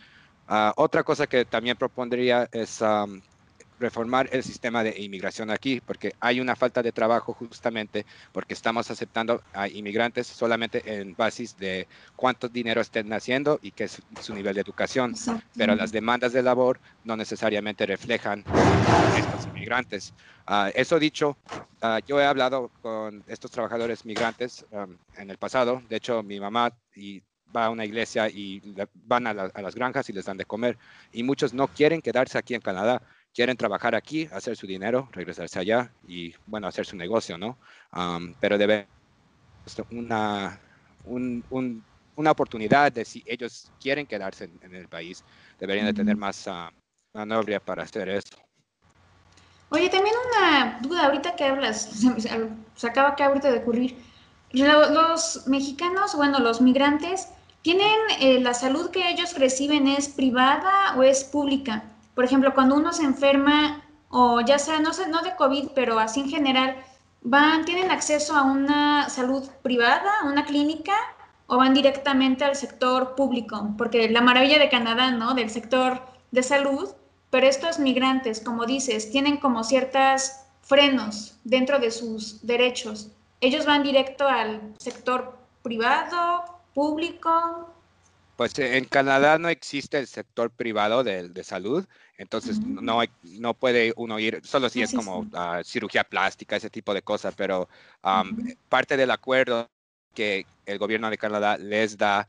Ah, 0.48 0.72
otra 0.76 1.02
cosa 1.02 1.26
que 1.26 1.44
también 1.44 1.76
propondría 1.76 2.48
es 2.52 2.82
reformar 3.82 4.28
el 4.32 4.42
sistema 4.42 4.82
de 4.82 4.98
inmigración 4.98 5.50
aquí, 5.50 5.82
porque 5.84 6.14
hay 6.20 6.40
una 6.40 6.56
falta 6.56 6.82
de 6.82 6.92
trabajo 6.92 7.34
justamente 7.34 8.06
porque 8.32 8.54
estamos 8.54 8.90
aceptando 8.90 9.42
a 9.52 9.68
inmigrantes 9.68 10.26
solamente 10.26 10.82
en 10.86 11.14
basis 11.14 11.58
de 11.58 11.86
cuánto 12.16 12.48
dinero 12.48 12.80
estén 12.80 13.12
haciendo 13.12 13.58
y 13.60 13.72
qué 13.72 13.84
es 13.84 14.00
su 14.20 14.34
nivel 14.34 14.54
de 14.54 14.62
educación, 14.62 15.14
pero 15.56 15.74
las 15.74 15.92
demandas 15.92 16.32
de 16.32 16.42
labor 16.42 16.80
no 17.04 17.16
necesariamente 17.16 17.84
reflejan 17.84 18.44
a 18.46 19.18
estos 19.18 19.46
inmigrantes. 19.46 20.14
Ah, 20.46 20.70
eso 20.74 20.98
dicho, 20.98 21.36
ah, 21.82 22.00
yo 22.06 22.20
he 22.20 22.24
hablado 22.24 22.70
con 22.80 23.24
estos 23.26 23.50
trabajadores 23.50 24.04
migrantes 24.04 24.64
en 25.16 25.30
el 25.30 25.38
pasado, 25.38 25.82
de 25.88 25.96
hecho 25.96 26.22
mi 26.22 26.40
mamá 26.40 26.72
y 26.94 27.22
va 27.54 27.66
a 27.66 27.70
una 27.70 27.84
iglesia 27.84 28.28
y 28.28 28.62
van 28.94 29.26
a, 29.26 29.30
a, 29.30 29.62
las 29.62 29.74
granjas 29.74 30.08
y 30.08 30.12
les 30.12 30.24
dan 30.24 30.38
de 30.38 30.46
comer. 30.46 30.78
Y 31.12 31.22
muchos 31.22 31.52
no 31.52 31.68
quieren 31.68 32.00
quedarse 32.00 32.38
aquí 32.38 32.54
en 32.54 32.62
Canadá 32.62 33.02
quieren 33.34 33.56
trabajar 33.56 33.94
aquí, 33.94 34.28
hacer 34.32 34.56
su 34.56 34.66
dinero, 34.66 35.08
regresarse 35.12 35.58
allá 35.58 35.92
y, 36.06 36.34
bueno, 36.46 36.66
hacer 36.66 36.86
su 36.86 36.96
negocio, 36.96 37.38
¿no? 37.38 37.58
pero 38.40 38.58
debe 38.58 38.86
una, 39.90 40.58
una 41.04 42.30
oportunidad 42.30 42.92
de 42.92 43.04
si 43.04 43.22
ellos 43.26 43.70
quieren 43.80 44.06
quedarse 44.06 44.50
en, 44.60 44.74
el 44.74 44.88
país, 44.88 45.24
deberían 45.58 45.86
de 45.86 45.94
tener 45.94 46.16
más 46.16 46.46
uh, 46.46 46.70
manobra 47.14 47.60
para 47.60 47.82
hacer 47.82 48.08
eso. 48.08 48.36
Oye, 49.70 49.88
también 49.88 50.14
una 50.36 50.78
duda, 50.82 51.06
ahorita 51.06 51.34
que 51.34 51.44
hablas, 51.44 51.90
se, 52.76 52.86
acaba 52.86 53.16
que 53.16 53.24
ahorita 53.24 53.50
de 53.50 53.58
ocurrir. 53.58 53.96
Los 54.52 55.46
mexicanos, 55.46 56.14
bueno, 56.14 56.38
los 56.38 56.60
migrantes, 56.60 57.28
¿tienen 57.62 57.98
eh, 58.20 58.38
la 58.40 58.52
salud 58.52 58.90
que 58.90 59.08
ellos 59.08 59.38
reciben 59.38 59.86
es 59.86 60.08
privada 60.08 60.94
o 60.98 61.02
es 61.02 61.24
pública? 61.24 61.84
Por 62.14 62.24
ejemplo, 62.24 62.54
cuando 62.54 62.76
uno 62.76 62.92
se 62.92 63.04
enferma, 63.04 63.82
o 64.10 64.40
ya 64.40 64.58
sea, 64.58 64.80
no 64.80 64.92
sé, 64.92 65.08
no 65.08 65.22
de 65.22 65.34
COVID, 65.36 65.70
pero 65.74 65.98
así 65.98 66.20
en 66.20 66.30
general, 66.30 66.76
van, 67.22 67.64
tienen 67.64 67.90
acceso 67.90 68.36
a 68.36 68.42
una 68.42 69.08
salud 69.08 69.48
privada, 69.62 70.20
a 70.22 70.26
una 70.26 70.44
clínica, 70.44 70.94
o 71.46 71.56
van 71.58 71.74
directamente 71.74 72.44
al 72.44 72.56
sector 72.56 73.14
público, 73.14 73.74
porque 73.76 74.08
la 74.08 74.20
maravilla 74.20 74.58
de 74.58 74.70
Canadá, 74.70 75.10
¿no? 75.10 75.34
Del 75.34 75.50
sector 75.50 76.02
de 76.30 76.42
salud, 76.42 76.88
pero 77.30 77.46
estos 77.46 77.78
migrantes, 77.78 78.40
como 78.40 78.64
dices, 78.66 79.10
tienen 79.10 79.38
como 79.38 79.64
ciertas 79.64 80.46
frenos 80.62 81.36
dentro 81.44 81.78
de 81.78 81.90
sus 81.90 82.46
derechos. 82.46 83.08
Ellos 83.40 83.66
van 83.66 83.82
directo 83.82 84.26
al 84.28 84.60
sector 84.78 85.38
privado, 85.62 86.44
público, 86.74 87.71
pues 88.36 88.58
eh, 88.58 88.76
en 88.76 88.84
Canadá 88.84 89.38
no 89.38 89.48
existe 89.48 89.98
el 89.98 90.06
sector 90.06 90.50
privado 90.50 91.04
de, 91.04 91.28
de 91.28 91.44
salud, 91.44 91.86
entonces 92.16 92.60
no, 92.60 93.00
no 93.22 93.54
puede 93.54 93.92
uno 93.96 94.18
ir, 94.18 94.40
solo 94.44 94.68
si 94.68 94.82
es 94.82 94.92
como 94.92 95.26
cirugía 95.64 96.04
plástica, 96.04 96.56
ese 96.56 96.70
tipo 96.70 96.94
de 96.94 97.02
cosas, 97.02 97.34
pero 97.36 97.68
parte 98.68 98.96
del 98.96 99.10
acuerdo 99.10 99.68
que 100.14 100.46
el 100.66 100.78
gobierno 100.78 101.10
de 101.10 101.18
Canadá 101.18 101.58
les 101.58 101.96
da, 101.98 102.28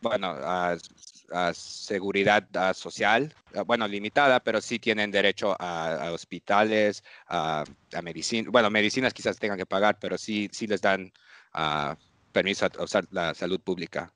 bueno, 0.00 0.36
a, 0.42 0.76
seguridad 1.54 2.46
social, 2.74 3.34
bueno, 3.64 3.88
limitada, 3.88 4.40
pero 4.40 4.60
sí 4.60 4.78
tienen 4.78 5.10
derecho 5.10 5.56
a, 5.58 6.10
hospitales, 6.12 7.02
a, 7.28 7.64
medicina, 8.02 8.50
bueno, 8.50 8.68
medicinas 8.68 9.14
quizás 9.14 9.38
tengan 9.38 9.56
que 9.56 9.64
pagar, 9.64 9.98
pero 9.98 10.18
sí, 10.18 10.50
sí 10.52 10.66
les 10.66 10.82
dan 10.82 11.10
permiso 12.32 12.66
a 12.66 12.82
usar 12.82 13.06
la 13.10 13.32
salud 13.32 13.60
pública. 13.60 14.12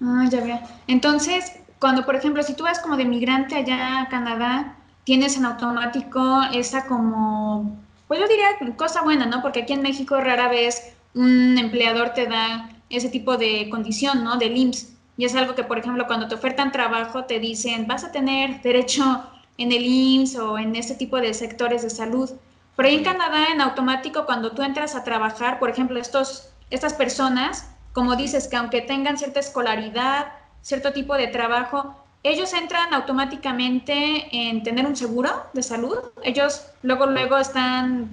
Ah, 0.00 0.26
ya 0.30 0.40
veo. 0.40 0.60
Entonces, 0.86 1.52
cuando, 1.78 2.04
por 2.04 2.16
ejemplo, 2.16 2.42
si 2.42 2.54
tú 2.54 2.64
vas 2.64 2.80
como 2.80 2.96
de 2.96 3.04
migrante 3.04 3.56
allá 3.56 4.02
a 4.02 4.08
Canadá, 4.08 4.76
tienes 5.04 5.36
en 5.36 5.44
automático 5.44 6.42
esa 6.52 6.86
como, 6.86 7.78
pues 8.06 8.20
yo 8.20 8.28
diría 8.28 8.48
cosa 8.76 9.02
buena, 9.02 9.26
¿no? 9.26 9.42
Porque 9.42 9.62
aquí 9.62 9.72
en 9.72 9.82
México 9.82 10.20
rara 10.20 10.48
vez 10.48 10.94
un 11.14 11.56
empleador 11.58 12.10
te 12.10 12.26
da 12.26 12.70
ese 12.90 13.08
tipo 13.08 13.36
de 13.36 13.68
condición, 13.70 14.24
¿no? 14.24 14.36
Del 14.36 14.56
IMSS. 14.56 14.94
Y 15.16 15.24
es 15.24 15.34
algo 15.34 15.54
que, 15.54 15.64
por 15.64 15.78
ejemplo, 15.78 16.06
cuando 16.06 16.28
te 16.28 16.34
ofertan 16.34 16.72
trabajo, 16.72 17.24
te 17.24 17.40
dicen, 17.40 17.86
vas 17.86 18.04
a 18.04 18.12
tener 18.12 18.62
derecho 18.62 19.24
en 19.56 19.72
el 19.72 19.84
IMSS 19.84 20.36
o 20.36 20.58
en 20.58 20.76
este 20.76 20.94
tipo 20.94 21.16
de 21.16 21.34
sectores 21.34 21.82
de 21.82 21.90
salud. 21.90 22.30
Pero 22.76 22.88
ahí 22.88 22.94
en 22.94 23.04
Canadá, 23.04 23.46
en 23.52 23.60
automático, 23.60 24.26
cuando 24.26 24.52
tú 24.52 24.62
entras 24.62 24.94
a 24.94 25.02
trabajar, 25.02 25.58
por 25.58 25.70
ejemplo, 25.70 25.98
estos, 25.98 26.50
estas 26.70 26.94
personas 26.94 27.68
como 27.98 28.14
dices, 28.14 28.46
que 28.46 28.54
aunque 28.54 28.80
tengan 28.80 29.18
cierta 29.18 29.40
escolaridad, 29.40 30.32
cierto 30.62 30.92
tipo 30.92 31.16
de 31.16 31.26
trabajo, 31.26 31.96
ellos 32.22 32.52
entran 32.52 32.94
automáticamente 32.94 34.28
en 34.30 34.62
tener 34.62 34.86
un 34.86 34.94
seguro 34.94 35.46
de 35.52 35.64
salud. 35.64 35.98
Ellos 36.22 36.64
luego, 36.82 37.06
luego 37.06 37.36
están 37.38 38.08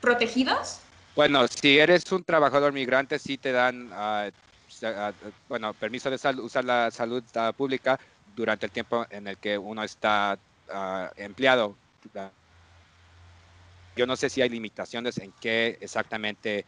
protegidos. 0.00 0.80
Bueno, 1.14 1.46
si 1.46 1.78
eres 1.78 2.10
un 2.10 2.24
trabajador 2.24 2.72
migrante, 2.72 3.18
sí 3.18 3.36
te 3.36 3.52
dan, 3.52 3.90
ah, 3.92 4.30
bueno, 5.46 5.74
permiso 5.74 6.08
de 6.08 6.16
usar 6.40 6.64
la 6.64 6.90
salud 6.90 7.22
ah, 7.34 7.52
pública 7.54 8.00
durante 8.34 8.64
el 8.64 8.72
tiempo 8.72 9.04
en 9.10 9.26
el 9.26 9.36
que 9.36 9.58
uno 9.58 9.82
está 9.82 10.38
empleado. 11.16 11.76
Yo 13.94 14.06
no 14.06 14.16
sé 14.16 14.30
si 14.30 14.40
hay 14.40 14.48
limitaciones 14.48 15.18
en 15.18 15.34
qué 15.38 15.76
exactamente 15.82 16.64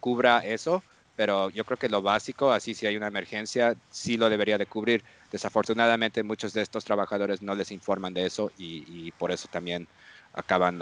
cubra 0.00 0.38
eso, 0.38 0.82
pero 1.14 1.50
yo 1.50 1.64
creo 1.64 1.78
que 1.78 1.88
lo 1.88 2.02
básico, 2.02 2.52
así 2.52 2.74
si 2.74 2.86
hay 2.86 2.96
una 2.96 3.08
emergencia, 3.08 3.74
sí 3.90 4.16
lo 4.16 4.30
debería 4.30 4.58
de 4.58 4.66
cubrir. 4.66 5.04
Desafortunadamente 5.30 6.22
muchos 6.22 6.52
de 6.52 6.62
estos 6.62 6.84
trabajadores 6.84 7.42
no 7.42 7.54
les 7.54 7.70
informan 7.70 8.14
de 8.14 8.26
eso 8.26 8.50
y, 8.56 9.10
por 9.12 9.30
eso 9.30 9.48
también 9.48 9.86
acaban 10.32 10.80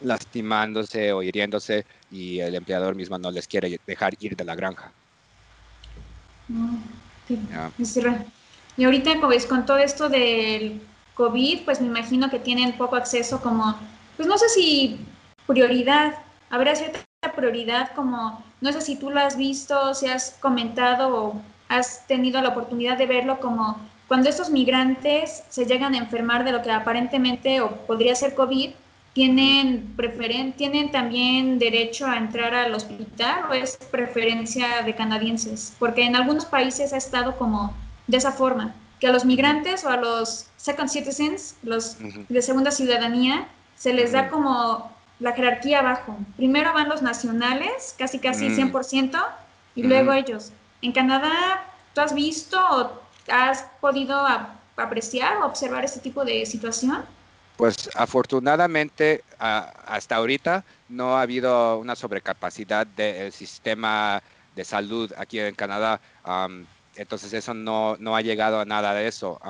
lastimándose 0.00 1.12
o 1.12 1.22
hiriéndose 1.22 1.84
y 2.10 2.40
el 2.40 2.54
empleador 2.54 2.94
mismo 2.94 3.18
no 3.18 3.30
les 3.30 3.48
quiere 3.48 3.80
dejar 3.86 4.14
ir 4.20 4.36
de 4.36 4.44
la 4.44 4.54
granja. 4.54 4.92
Y 8.76 8.84
ahorita 8.84 9.20
pues, 9.20 9.46
con 9.46 9.66
todo 9.66 9.78
esto 9.78 10.08
del 10.08 10.80
COVID, 11.14 11.64
pues 11.64 11.80
me 11.80 11.86
imagino 11.86 12.30
que 12.30 12.38
tienen 12.38 12.76
poco 12.76 12.96
acceso 12.96 13.40
como, 13.40 13.78
pues 14.16 14.28
no 14.28 14.36
sé 14.36 14.48
si 14.48 14.98
prioridad, 15.46 16.14
habrá 16.50 16.74
cierta 16.74 17.00
prioridad 17.34 17.92
como 17.94 18.44
no 18.64 18.72
sé 18.72 18.80
si 18.80 18.96
tú 18.96 19.10
lo 19.10 19.20
has 19.20 19.36
visto, 19.36 19.92
si 19.92 20.06
has 20.06 20.38
comentado 20.40 21.14
o 21.14 21.42
has 21.68 22.06
tenido 22.06 22.40
la 22.40 22.48
oportunidad 22.48 22.96
de 22.96 23.04
verlo 23.04 23.38
como 23.38 23.78
cuando 24.08 24.30
estos 24.30 24.48
migrantes 24.48 25.44
se 25.50 25.66
llegan 25.66 25.92
a 25.92 25.98
enfermar 25.98 26.44
de 26.44 26.52
lo 26.52 26.62
que 26.62 26.70
aparentemente 26.70 27.60
o 27.60 27.72
podría 27.86 28.14
ser 28.14 28.34
COVID, 28.34 28.70
tienen 29.12 29.92
preferen 29.96 30.54
tienen 30.54 30.90
también 30.90 31.58
derecho 31.58 32.06
a 32.06 32.16
entrar 32.16 32.54
al 32.54 32.74
hospital 32.74 33.44
o 33.50 33.52
es 33.52 33.76
preferencia 33.90 34.80
de 34.82 34.94
canadienses, 34.94 35.76
porque 35.78 36.04
en 36.04 36.16
algunos 36.16 36.46
países 36.46 36.94
ha 36.94 36.96
estado 36.96 37.36
como 37.36 37.74
de 38.06 38.16
esa 38.16 38.32
forma, 38.32 38.74
que 38.98 39.08
a 39.08 39.12
los 39.12 39.26
migrantes 39.26 39.84
o 39.84 39.90
a 39.90 39.98
los 39.98 40.46
second 40.56 40.88
citizens, 40.88 41.56
los 41.62 41.98
de 42.30 42.40
segunda 42.40 42.70
ciudadanía, 42.70 43.46
se 43.76 43.92
les 43.92 44.12
da 44.12 44.30
como 44.30 44.90
la 45.20 45.32
jerarquía 45.32 45.80
abajo. 45.80 46.16
Primero 46.36 46.72
van 46.72 46.88
los 46.88 47.02
nacionales, 47.02 47.94
casi 47.98 48.18
casi 48.18 48.48
100%, 48.48 49.12
mm. 49.12 49.20
y 49.74 49.82
luego 49.82 50.12
ellos. 50.12 50.52
En 50.82 50.92
Canadá, 50.92 51.64
¿tú 51.94 52.00
has 52.00 52.14
visto 52.14 52.58
o 52.58 53.00
has 53.32 53.64
podido 53.80 54.26
apreciar 54.76 55.36
o 55.38 55.46
observar 55.46 55.84
este 55.84 56.00
tipo 56.00 56.24
de 56.24 56.44
situación? 56.46 57.04
Pues 57.56 57.88
afortunadamente 57.94 59.22
hasta 59.38 60.16
ahorita 60.16 60.64
no 60.88 61.16
ha 61.16 61.22
habido 61.22 61.78
una 61.78 61.94
sobrecapacidad 61.94 62.86
del 62.86 63.32
sistema 63.32 64.20
de 64.56 64.64
salud 64.64 65.12
aquí 65.16 65.38
en 65.38 65.54
Canadá. 65.54 66.00
Entonces 66.96 67.32
eso 67.32 67.54
no, 67.54 67.96
no, 67.98 68.16
ha 68.16 68.20
llegado 68.20 68.60
a 68.60 68.64
nada 68.64 68.94
de 68.94 69.06
eso. 69.06 69.40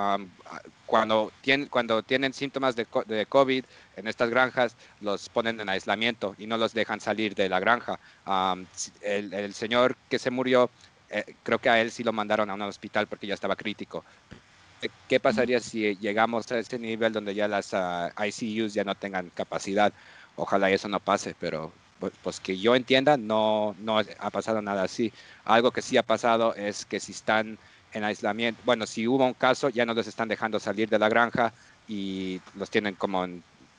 cuando, 0.86 1.32
tienen, 1.40 1.68
cuando 1.68 2.02
tienen 2.02 2.32
síntomas 2.32 2.76
de, 2.76 2.86
de 3.06 3.26
COVID, 3.26 3.64
en 3.96 4.06
estas 4.08 4.30
granjas 4.30 4.76
los 5.00 5.28
ponen 5.28 5.60
en 5.60 5.68
aislamiento 5.68 6.34
y 6.38 6.46
no 6.46 6.56
los 6.56 6.72
dejan 6.72 7.00
salir 7.00 7.34
de 7.34 7.48
la 7.48 7.60
granja. 7.60 7.98
el, 9.02 9.54
señor 9.54 9.96
que 10.08 10.18
se 10.18 10.30
murió, 10.30 10.70
eh, 11.10 11.34
creo 11.42 11.58
que 11.58 11.68
a 11.70 11.80
él 11.80 11.90
sí 11.90 12.02
lo 12.02 12.12
mandaron 12.12 12.50
a 12.50 12.54
un 12.54 12.62
hospital 12.62 13.06
porque 13.06 13.26
ya 13.26 13.34
estaba 13.34 13.56
crítico. 13.56 14.04
¿Qué 15.08 15.18
pasaría 15.18 15.60
si 15.60 15.96
llegamos 15.96 16.50
a 16.52 16.58
este 16.58 16.78
nivel 16.78 17.12
donde 17.12 17.34
ya 17.34 17.48
las 17.48 17.72
uh, 17.72 18.12
ah, 18.14 18.26
ICUs 18.26 18.74
ya 18.74 18.84
no 18.84 18.94
tengan 18.94 19.30
capacidad? 19.30 19.92
ojalá 20.36 20.70
eso 20.70 20.88
no 20.88 21.00
pase, 21.00 21.34
pero 21.38 21.72
pues, 22.04 22.12
pues, 22.22 22.38
que 22.38 22.58
yo 22.58 22.74
entienda, 22.74 23.16
no, 23.16 23.74
no 23.80 23.98
ha 23.98 24.30
pasado 24.30 24.60
nada 24.60 24.82
así. 24.82 25.10
Algo 25.46 25.70
que 25.70 25.80
sí 25.80 25.96
ha 25.96 26.02
pasado 26.02 26.54
es 26.54 26.84
que 26.84 27.00
si 27.00 27.12
están 27.12 27.56
en 27.94 28.04
aislamiento, 28.04 28.60
bueno, 28.66 28.86
si 28.86 29.08
hubo 29.08 29.24
un 29.24 29.32
caso, 29.32 29.70
ya 29.70 29.86
no 29.86 29.94
los 29.94 30.06
están 30.06 30.28
dejando 30.28 30.60
salir 30.60 30.90
de 30.90 30.98
la 30.98 31.08
granja 31.08 31.54
y 31.88 32.42
los 32.56 32.68
tienen 32.68 32.94
como 32.96 33.26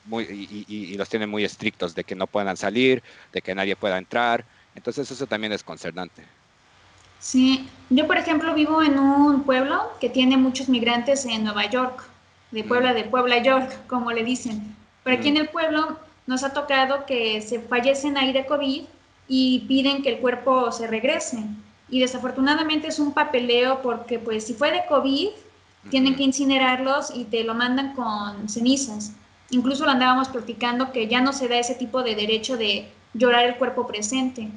muy, 0.06 0.24
y, 0.68 0.96
los 0.96 1.08
tienen 1.08 1.30
muy 1.30 1.44
estrictos 1.44 1.94
de 1.94 2.02
que 2.02 2.16
no 2.16 2.26
puedan 2.26 2.56
salir, 2.56 3.00
de 3.32 3.40
que 3.42 3.54
nadie 3.54 3.76
pueda 3.76 3.96
entrar. 3.96 4.44
Entonces 4.74 5.08
eso 5.08 5.28
también 5.28 5.52
es 5.52 5.62
concernante. 5.62 6.24
Sí, 7.20 7.68
yo 7.90 8.08
por 8.08 8.16
ejemplo 8.16 8.54
vivo 8.54 8.82
en 8.82 8.98
un 8.98 9.44
pueblo 9.44 9.92
que 10.00 10.10
tiene 10.10 10.36
muchos 10.36 10.68
migrantes 10.68 11.24
en 11.26 11.44
Nueva 11.44 11.70
York, 11.70 12.02
de 12.50 12.64
mm. 12.64 12.66
Puebla, 12.66 12.92
de 12.92 13.04
Puebla 13.04 13.40
York, 13.40 13.86
como 13.86 14.10
le 14.10 14.24
dicen. 14.24 14.74
Pero 15.04 15.16
aquí 15.16 15.30
mm. 15.30 15.36
en 15.36 15.42
el 15.42 15.48
pueblo 15.48 16.05
nos 16.26 16.42
ha 16.42 16.52
tocado 16.52 17.06
que 17.06 17.40
se 17.40 17.60
fallecen 17.60 18.16
ahí 18.16 18.32
de 18.32 18.46
COVID 18.46 18.82
y 19.28 19.60
piden 19.60 20.02
que 20.02 20.10
el 20.10 20.18
cuerpo 20.18 20.72
se 20.72 20.86
regrese. 20.86 21.44
Y 21.88 22.00
desafortunadamente 22.00 22.88
es 22.88 22.98
un 22.98 23.12
papeleo 23.12 23.80
porque 23.82 24.18
pues 24.18 24.44
si 24.44 24.54
fue 24.54 24.72
de 24.72 24.84
COVID, 24.88 25.28
tienen 25.90 26.16
que 26.16 26.24
incinerarlos 26.24 27.12
y 27.14 27.24
te 27.24 27.44
lo 27.44 27.54
mandan 27.54 27.94
con 27.94 28.48
cenizas. 28.48 29.12
Incluso 29.50 29.84
lo 29.84 29.92
andábamos 29.92 30.28
platicando 30.28 30.90
que 30.90 31.06
ya 31.06 31.20
no 31.20 31.32
se 31.32 31.48
da 31.48 31.58
ese 31.58 31.76
tipo 31.76 32.02
de 32.02 32.16
derecho 32.16 32.56
de 32.56 32.90
llorar 33.14 33.44
el 33.44 33.56
cuerpo 33.56 33.86
presente. 33.86 34.48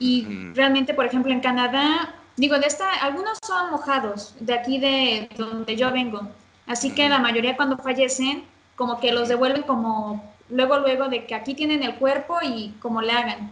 Y 0.00 0.26
realmente, 0.54 0.94
por 0.94 1.06
ejemplo, 1.06 1.32
en 1.32 1.40
Canadá, 1.40 2.16
digo, 2.36 2.58
de 2.58 2.66
esta, 2.66 2.90
algunos 2.94 3.38
son 3.46 3.70
mojados, 3.70 4.34
de 4.40 4.54
aquí 4.54 4.78
de 4.78 5.28
donde 5.36 5.76
yo 5.76 5.92
vengo. 5.92 6.28
Así 6.66 6.90
que 6.90 7.08
la 7.08 7.20
mayoría 7.20 7.56
cuando 7.56 7.78
fallecen, 7.78 8.44
como 8.74 8.98
que 8.98 9.12
los 9.12 9.28
devuelven 9.28 9.62
como 9.62 10.31
luego, 10.52 10.78
luego 10.78 11.08
de 11.08 11.24
que 11.24 11.34
aquí 11.34 11.54
tienen 11.54 11.82
el 11.82 11.96
cuerpo 11.96 12.38
y 12.42 12.74
como 12.80 13.02
le 13.02 13.12
hagan. 13.12 13.50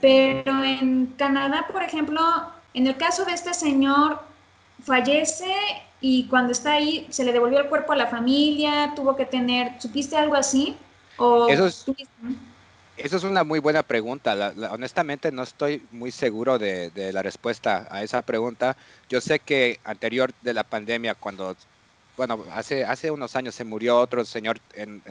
Pero 0.00 0.62
en 0.62 1.06
Canadá, 1.16 1.66
por 1.72 1.82
ejemplo, 1.82 2.20
en 2.74 2.86
el 2.86 2.96
caso 2.96 3.24
de 3.24 3.32
este 3.32 3.54
señor, 3.54 4.20
fallece 4.84 5.52
y 6.00 6.26
cuando 6.28 6.52
está 6.52 6.74
ahí 6.74 7.06
se 7.10 7.24
le 7.24 7.32
devolvió 7.32 7.58
el 7.58 7.68
cuerpo 7.68 7.92
a 7.92 7.96
la 7.96 8.06
familia, 8.06 8.92
tuvo 8.94 9.16
que 9.16 9.24
tener, 9.24 9.80
¿supiste 9.80 10.16
algo 10.16 10.34
así? 10.34 10.76
¿O 11.16 11.48
eso, 11.48 11.66
es, 11.66 11.86
eso 12.96 13.16
es 13.16 13.24
una 13.24 13.44
muy 13.44 13.60
buena 13.60 13.82
pregunta. 13.82 14.52
honestamente 14.70 15.32
no 15.32 15.42
estoy 15.42 15.86
muy 15.90 16.10
seguro 16.10 16.58
de, 16.58 16.90
de, 16.90 17.12
la 17.12 17.22
respuesta 17.22 17.88
a 17.90 18.02
esa 18.02 18.20
pregunta. 18.20 18.76
Yo 19.08 19.20
sé 19.20 19.38
que 19.38 19.80
anterior 19.84 20.32
de 20.42 20.52
la 20.52 20.64
pandemia, 20.64 21.14
cuando 21.14 21.56
bueno, 22.16 22.44
hace, 22.52 22.84
hace 22.84 23.10
unos 23.10 23.34
años 23.36 23.54
se 23.54 23.64
murió 23.64 23.98
otro 23.98 24.24
señor 24.24 24.60
en, 24.74 25.02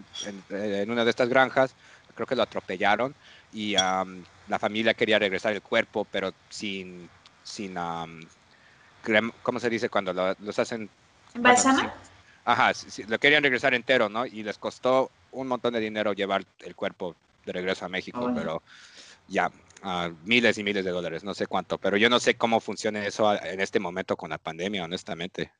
en, 0.50 0.92
una 0.92 1.04
de 1.04 1.10
estas 1.10 1.30
granjas, 1.30 1.74
creo 2.16 2.28
que 2.28 2.36
lo 2.36 2.44
atropellaron 2.44 3.14
y 3.52 3.74
la 3.74 4.60
familia 4.60 4.94
quería 4.94 5.20
regresar 5.20 5.54
el 5.54 5.62
cuerpo, 5.62 6.06
pero 6.12 6.34
sin, 6.50 7.10
sin 7.44 7.76
¿cómo 9.44 9.60
se 9.60 9.70
dice 9.70 9.90
cuando 9.90 10.36
los 10.40 10.60
hacen? 10.60 10.90
¿Balsama? 11.36 11.94
ajá, 12.46 12.72
lo 13.08 13.20
querían 13.20 13.44
regresar 13.44 13.74
entero, 13.74 14.10
¿no? 14.10 14.26
Y 14.26 14.44
les 14.44 14.58
costó 14.58 15.12
un 15.32 15.48
montón 15.48 15.74
de 15.74 15.80
dinero 15.80 16.14
llevar 16.14 16.46
el 16.60 16.76
cuerpo 16.76 17.16
de 17.46 17.52
regreso 17.52 17.86
a 17.86 17.90
México, 17.90 18.32
pero 18.36 18.62
ya, 19.28 19.52
miles 20.26 20.58
y 20.58 20.64
miles 20.64 20.86
de 20.86 20.92
dólares, 20.92 21.24
no 21.24 21.34
sé 21.34 21.48
cuánto, 21.48 21.78
pero 21.78 21.98
yo 21.98 22.10
no 22.10 22.20
sé 22.20 22.36
cómo 22.36 22.60
funciona 22.60 23.06
eso 23.06 23.34
en 23.44 23.60
este 23.60 23.80
momento 23.80 24.16
con 24.16 24.30
la 24.30 24.38
pandemia, 24.38 24.84
honestamente. 24.84 25.52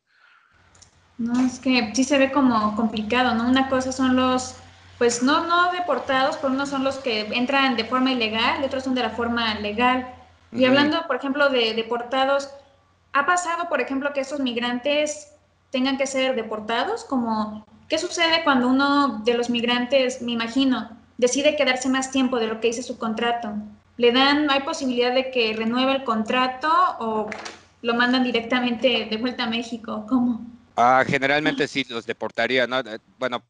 No, 1.18 1.46
es 1.46 1.60
que 1.60 1.92
sí 1.94 2.04
se 2.04 2.18
ve 2.18 2.32
como 2.32 2.76
complicado, 2.76 3.36
¿no? 3.36 3.48
Una 3.48 3.70
cosa 3.70 3.92
son 3.92 4.16
los, 4.16 4.56
pues 4.98 5.22
no, 5.22 5.46
no 5.46 5.72
deportados, 5.72 6.38
por 6.38 6.52
uno 6.52 6.66
son 6.66 6.84
los 6.84 6.98
que 6.98 7.22
entran 7.34 7.76
de 7.76 7.86
forma 7.86 8.12
ilegal 8.12 8.62
y 8.62 8.66
otros 8.66 8.84
son 8.84 8.96
de 8.96 9.04
la 9.04 9.12
forma 9.12 9.54
legal. 9.56 10.08
Y 10.52 10.66
hablando, 10.66 11.08
por 11.08 11.16
ejemplo, 11.16 11.50
de 11.50 11.74
deportados, 11.74 12.50
¿ha 13.14 13.26
pasado, 13.26 13.70
por 13.70 13.82
ejemplo, 13.82 14.14
que 14.14 14.22
estos 14.22 14.40
migrantes 14.40 15.32
tengan 15.72 15.98
que 15.98 16.06
ser 16.06 16.36
deportados? 16.36 17.04
Como, 17.04 17.66
¿qué 17.90 17.98
sucede 17.98 18.44
cuando 18.44 18.68
uno 18.68 19.22
de 19.24 19.34
los 19.34 19.50
migrantes, 19.50 20.22
me 20.22 20.32
imagino, 20.32 20.90
decide 21.18 21.56
quedarse 21.56 21.90
más 21.90 22.12
tiempo 22.12 22.40
de 22.40 22.48
lo 22.48 22.60
que 22.60 22.68
dice 22.68 22.84
su 22.84 23.00
contrato? 23.00 23.54
¿Le 23.98 24.12
dan, 24.12 24.50
hay 24.50 24.62
posibilidad 24.62 25.14
de 25.14 25.32
que 25.32 25.54
renueve 25.54 25.94
el 25.94 26.04
contrato 26.04 26.72
o 27.00 27.30
lo 27.82 27.94
mandan 27.96 28.24
directamente 28.24 29.08
de 29.10 29.18
vuelta 29.18 29.46
a 29.46 29.50
México? 29.50 30.06
¿Cómo? 30.08 30.42
Ah, 30.76 31.04
generalmente 31.06 31.68
sí 31.68 31.86
los 31.90 32.06
deportaría, 32.06 32.66
¿no? 32.68 32.80
Eh, 32.80 33.00
bueno, 33.20 33.44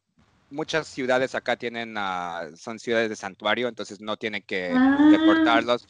muchas 0.50 0.86
ciudades 0.86 1.34
acá 1.34 1.56
tienen, 1.56 1.96
uh, 1.96 2.56
son 2.56 2.78
ciudades 2.78 3.08
de 3.08 3.16
santuario, 3.16 3.68
entonces 3.68 4.00
no 4.00 4.16
tienen 4.16 4.42
que 4.42 4.72
ah. 4.74 5.08
deportarlos 5.10 5.86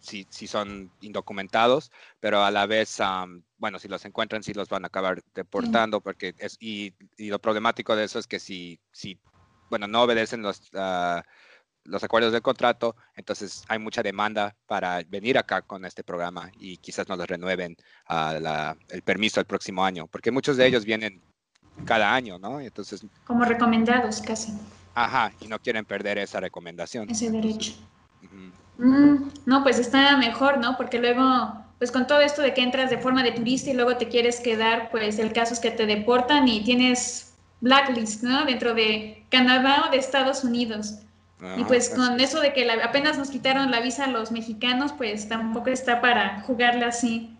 si, 0.00 0.26
si, 0.30 0.46
son 0.46 0.90
indocumentados, 1.00 1.90
pero 2.20 2.42
a 2.42 2.50
la 2.50 2.66
vez, 2.66 2.98
bueno, 3.58 3.78
si 3.78 3.88
los 3.88 4.04
encuentran, 4.04 4.42
sí 4.42 4.54
los 4.54 4.68
van 4.68 4.84
a 4.84 4.88
acabar 4.88 5.22
deportando, 5.34 6.00
porque 6.00 6.34
es, 6.38 6.56
y, 6.60 6.94
y, 7.16 7.28
lo 7.28 7.38
problemático 7.38 7.96
de 7.96 8.04
eso 8.04 8.18
es 8.18 8.26
que 8.26 8.38
si, 8.38 8.80
si 8.92 9.18
bueno, 9.68 9.86
no 9.86 10.02
obedecen 10.02 10.42
los, 10.42 10.70
uh, 10.74 11.20
los 11.86 12.02
acuerdos 12.04 12.32
del 12.32 12.42
contrato, 12.42 12.96
entonces 13.14 13.64
hay 13.68 13.78
mucha 13.78 14.02
demanda 14.02 14.54
para 14.66 15.02
venir 15.08 15.38
acá 15.38 15.62
con 15.62 15.84
este 15.84 16.02
programa 16.02 16.50
y 16.58 16.76
quizás 16.78 17.08
nos 17.08 17.18
renueven 17.26 17.76
uh, 18.10 18.74
el 18.88 19.02
permiso 19.02 19.40
el 19.40 19.46
próximo 19.46 19.84
año, 19.84 20.06
porque 20.06 20.30
muchos 20.30 20.56
de 20.56 20.66
ellos 20.66 20.84
vienen 20.84 21.22
cada 21.84 22.14
año, 22.14 22.38
¿no? 22.38 22.60
Entonces, 22.60 23.04
Como 23.24 23.44
recomendados 23.44 24.20
casi. 24.20 24.52
Ajá, 24.94 25.32
y 25.40 25.48
no 25.48 25.58
quieren 25.58 25.84
perder 25.84 26.18
esa 26.18 26.40
recomendación. 26.40 27.10
Ese 27.10 27.30
derecho. 27.30 27.74
Mm, 28.78 29.28
no, 29.46 29.62
pues 29.62 29.78
está 29.78 30.16
mejor, 30.16 30.58
¿no? 30.58 30.76
Porque 30.76 30.98
luego, 30.98 31.52
pues 31.78 31.90
con 31.90 32.06
todo 32.06 32.20
esto 32.20 32.42
de 32.42 32.54
que 32.54 32.62
entras 32.62 32.90
de 32.90 32.98
forma 32.98 33.22
de 33.22 33.32
turista 33.32 33.70
y 33.70 33.74
luego 33.74 33.96
te 33.96 34.08
quieres 34.08 34.40
quedar, 34.40 34.90
pues 34.90 35.18
el 35.18 35.32
caso 35.32 35.54
es 35.54 35.60
que 35.60 35.70
te 35.70 35.86
deportan 35.86 36.48
y 36.48 36.62
tienes 36.64 37.34
blacklist, 37.60 38.22
¿no? 38.22 38.44
Dentro 38.44 38.74
de 38.74 39.24
Canadá 39.30 39.84
o 39.86 39.90
de 39.90 39.98
Estados 39.98 40.44
Unidos 40.44 41.05
y 41.56 41.64
pues 41.64 41.90
con 41.90 42.18
eso 42.18 42.40
de 42.40 42.54
que 42.54 42.70
apenas 42.70 43.18
nos 43.18 43.30
quitaron 43.30 43.70
la 43.70 43.80
visa 43.80 44.04
a 44.04 44.08
los 44.08 44.32
mexicanos, 44.32 44.92
pues 44.92 45.28
tampoco 45.28 45.68
está 45.68 46.00
para 46.00 46.40
jugarle 46.42 46.86
así. 46.86 47.36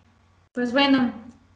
Pues 0.53 0.71
bueno, 0.71 1.13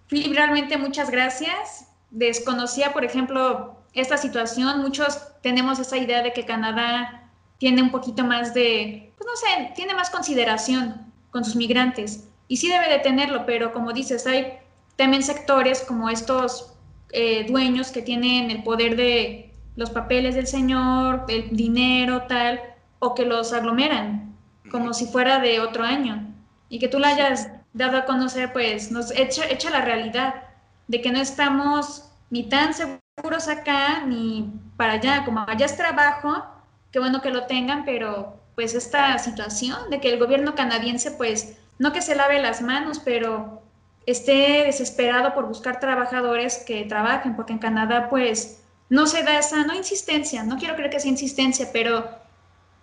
Philip, 0.07 0.33
realmente 0.33 0.77
muchas 0.77 1.11
gracias. 1.11 1.87
Desconocía, 2.09 2.93
por 2.93 3.05
ejemplo, 3.05 3.77
esta 3.93 4.17
situación. 4.17 4.81
Muchos 4.81 5.21
tenemos 5.41 5.77
esa 5.77 5.97
idea 5.97 6.23
de 6.23 6.33
que 6.33 6.45
Canadá 6.45 7.29
tiene 7.59 7.83
un 7.83 7.91
poquito 7.91 8.23
más 8.23 8.55
de, 8.55 9.13
pues 9.17 9.27
no 9.27 9.35
sé, 9.35 9.71
tiene 9.75 9.93
más 9.93 10.09
consideración 10.09 11.13
con 11.29 11.45
sus 11.45 11.55
migrantes. 11.55 12.27
Y 12.47 12.57
sí 12.57 12.69
debe 12.69 12.89
de 12.89 12.99
tenerlo, 12.99 13.45
pero 13.45 13.71
como 13.71 13.93
dices, 13.93 14.25
hay 14.25 14.57
también 14.95 15.21
sectores 15.21 15.81
como 15.81 16.09
estos 16.09 16.73
eh, 17.11 17.45
dueños 17.47 17.91
que 17.91 18.01
tienen 18.01 18.49
el 18.49 18.63
poder 18.63 18.95
de 18.95 19.50
los 19.75 19.89
papeles 19.89 20.35
del 20.35 20.47
señor, 20.47 21.25
el 21.27 21.55
dinero, 21.55 22.23
tal, 22.23 22.59
o 22.99 23.15
que 23.15 23.25
los 23.25 23.53
aglomeran, 23.53 24.35
como 24.69 24.93
si 24.93 25.05
fuera 25.05 25.39
de 25.39 25.59
otro 25.59 25.83
año. 25.83 26.27
Y 26.69 26.79
que 26.79 26.87
tú 26.87 26.99
la 26.99 27.09
hayas 27.09 27.49
dado 27.73 27.97
a 27.97 28.05
conocer, 28.05 28.53
pues 28.53 28.91
nos 28.91 29.11
echa, 29.11 29.45
echa 29.49 29.69
la 29.69 29.81
realidad 29.81 30.35
de 30.87 31.01
que 31.01 31.11
no 31.11 31.19
estamos 31.19 32.09
ni 32.29 32.43
tan 32.43 32.73
seguros 32.73 33.47
acá 33.47 34.05
ni 34.05 34.51
para 34.77 34.93
allá. 34.93 35.23
Como 35.25 35.43
allá 35.47 35.65
es 35.65 35.77
trabajo, 35.77 36.45
qué 36.91 36.99
bueno 36.99 37.21
que 37.21 37.31
lo 37.31 37.45
tengan, 37.45 37.85
pero 37.85 38.39
pues 38.55 38.75
esta 38.75 39.17
situación 39.17 39.89
de 39.89 39.99
que 39.99 40.11
el 40.11 40.19
gobierno 40.19 40.55
canadiense, 40.55 41.11
pues 41.11 41.57
no 41.79 41.93
que 41.93 42.01
se 42.01 42.15
lave 42.15 42.41
las 42.41 42.61
manos, 42.61 42.99
pero 42.99 43.61
esté 44.05 44.63
desesperado 44.65 45.33
por 45.33 45.47
buscar 45.47 45.79
trabajadores 45.79 46.63
que 46.65 46.83
trabajen, 46.83 47.35
porque 47.35 47.53
en 47.53 47.59
Canadá, 47.59 48.09
pues 48.09 48.60
no 48.91 49.07
se 49.07 49.23
da 49.23 49.39
esa, 49.39 49.63
no 49.63 49.73
insistencia, 49.73 50.43
no 50.43 50.57
quiero 50.57 50.75
creer 50.75 50.91
que 50.91 50.99
sea 50.99 51.09
insistencia, 51.09 51.69
pero 51.71 52.09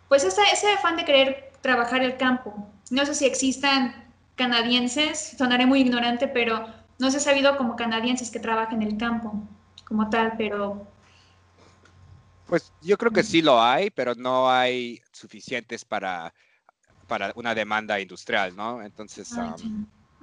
pues 0.09 0.25
ese 0.25 0.73
afán 0.73 0.97
de 0.97 1.05
querer 1.05 1.53
trabajar 1.61 2.03
el 2.03 2.17
campo. 2.17 2.67
No 2.91 3.05
sé 3.05 3.15
si 3.15 3.27
existan 3.27 4.11
canadienses, 4.35 5.35
sonaré 5.37 5.67
muy 5.67 5.83
ignorante, 5.83 6.27
pero 6.27 6.67
no 6.99 7.11
se 7.11 7.19
ha 7.19 7.21
sabido 7.21 7.59
como 7.59 7.77
canadienses 7.77 8.31
que 8.31 8.41
trabajen 8.41 8.81
el 8.81 8.97
campo 8.97 9.35
como 9.85 10.09
tal, 10.09 10.33
pero... 10.39 10.91
Pues 12.47 12.73
yo 12.81 12.97
creo 12.97 13.13
que 13.13 13.23
sí 13.23 13.43
lo 13.43 13.63
hay, 13.63 13.91
pero 13.91 14.15
no 14.15 14.51
hay 14.51 15.03
suficientes 15.13 15.85
para, 15.85 16.33
para 17.07 17.33
una 17.35 17.55
demanda 17.55 18.01
industrial, 18.01 18.57
¿no? 18.57 18.81
Entonces... 18.81 19.31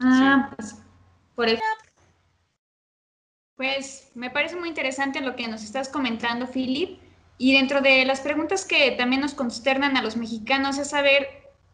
ah, 0.01 0.49
pues 0.55 0.77
por 1.35 1.47
eso 1.47 1.61
pues 3.55 4.11
me 4.15 4.29
parece 4.29 4.55
muy 4.55 4.69
interesante 4.69 5.21
lo 5.21 5.35
que 5.35 5.47
nos 5.47 5.63
estás 5.63 5.89
comentando, 5.89 6.47
Philip. 6.47 6.99
Y 7.37 7.53
dentro 7.53 7.81
de 7.81 8.05
las 8.05 8.21
preguntas 8.21 8.65
que 8.65 8.91
también 8.91 9.21
nos 9.21 9.33
consternan 9.33 9.97
a 9.97 10.01
los 10.01 10.15
mexicanos 10.15 10.77
es 10.77 10.89
saber 10.89 11.27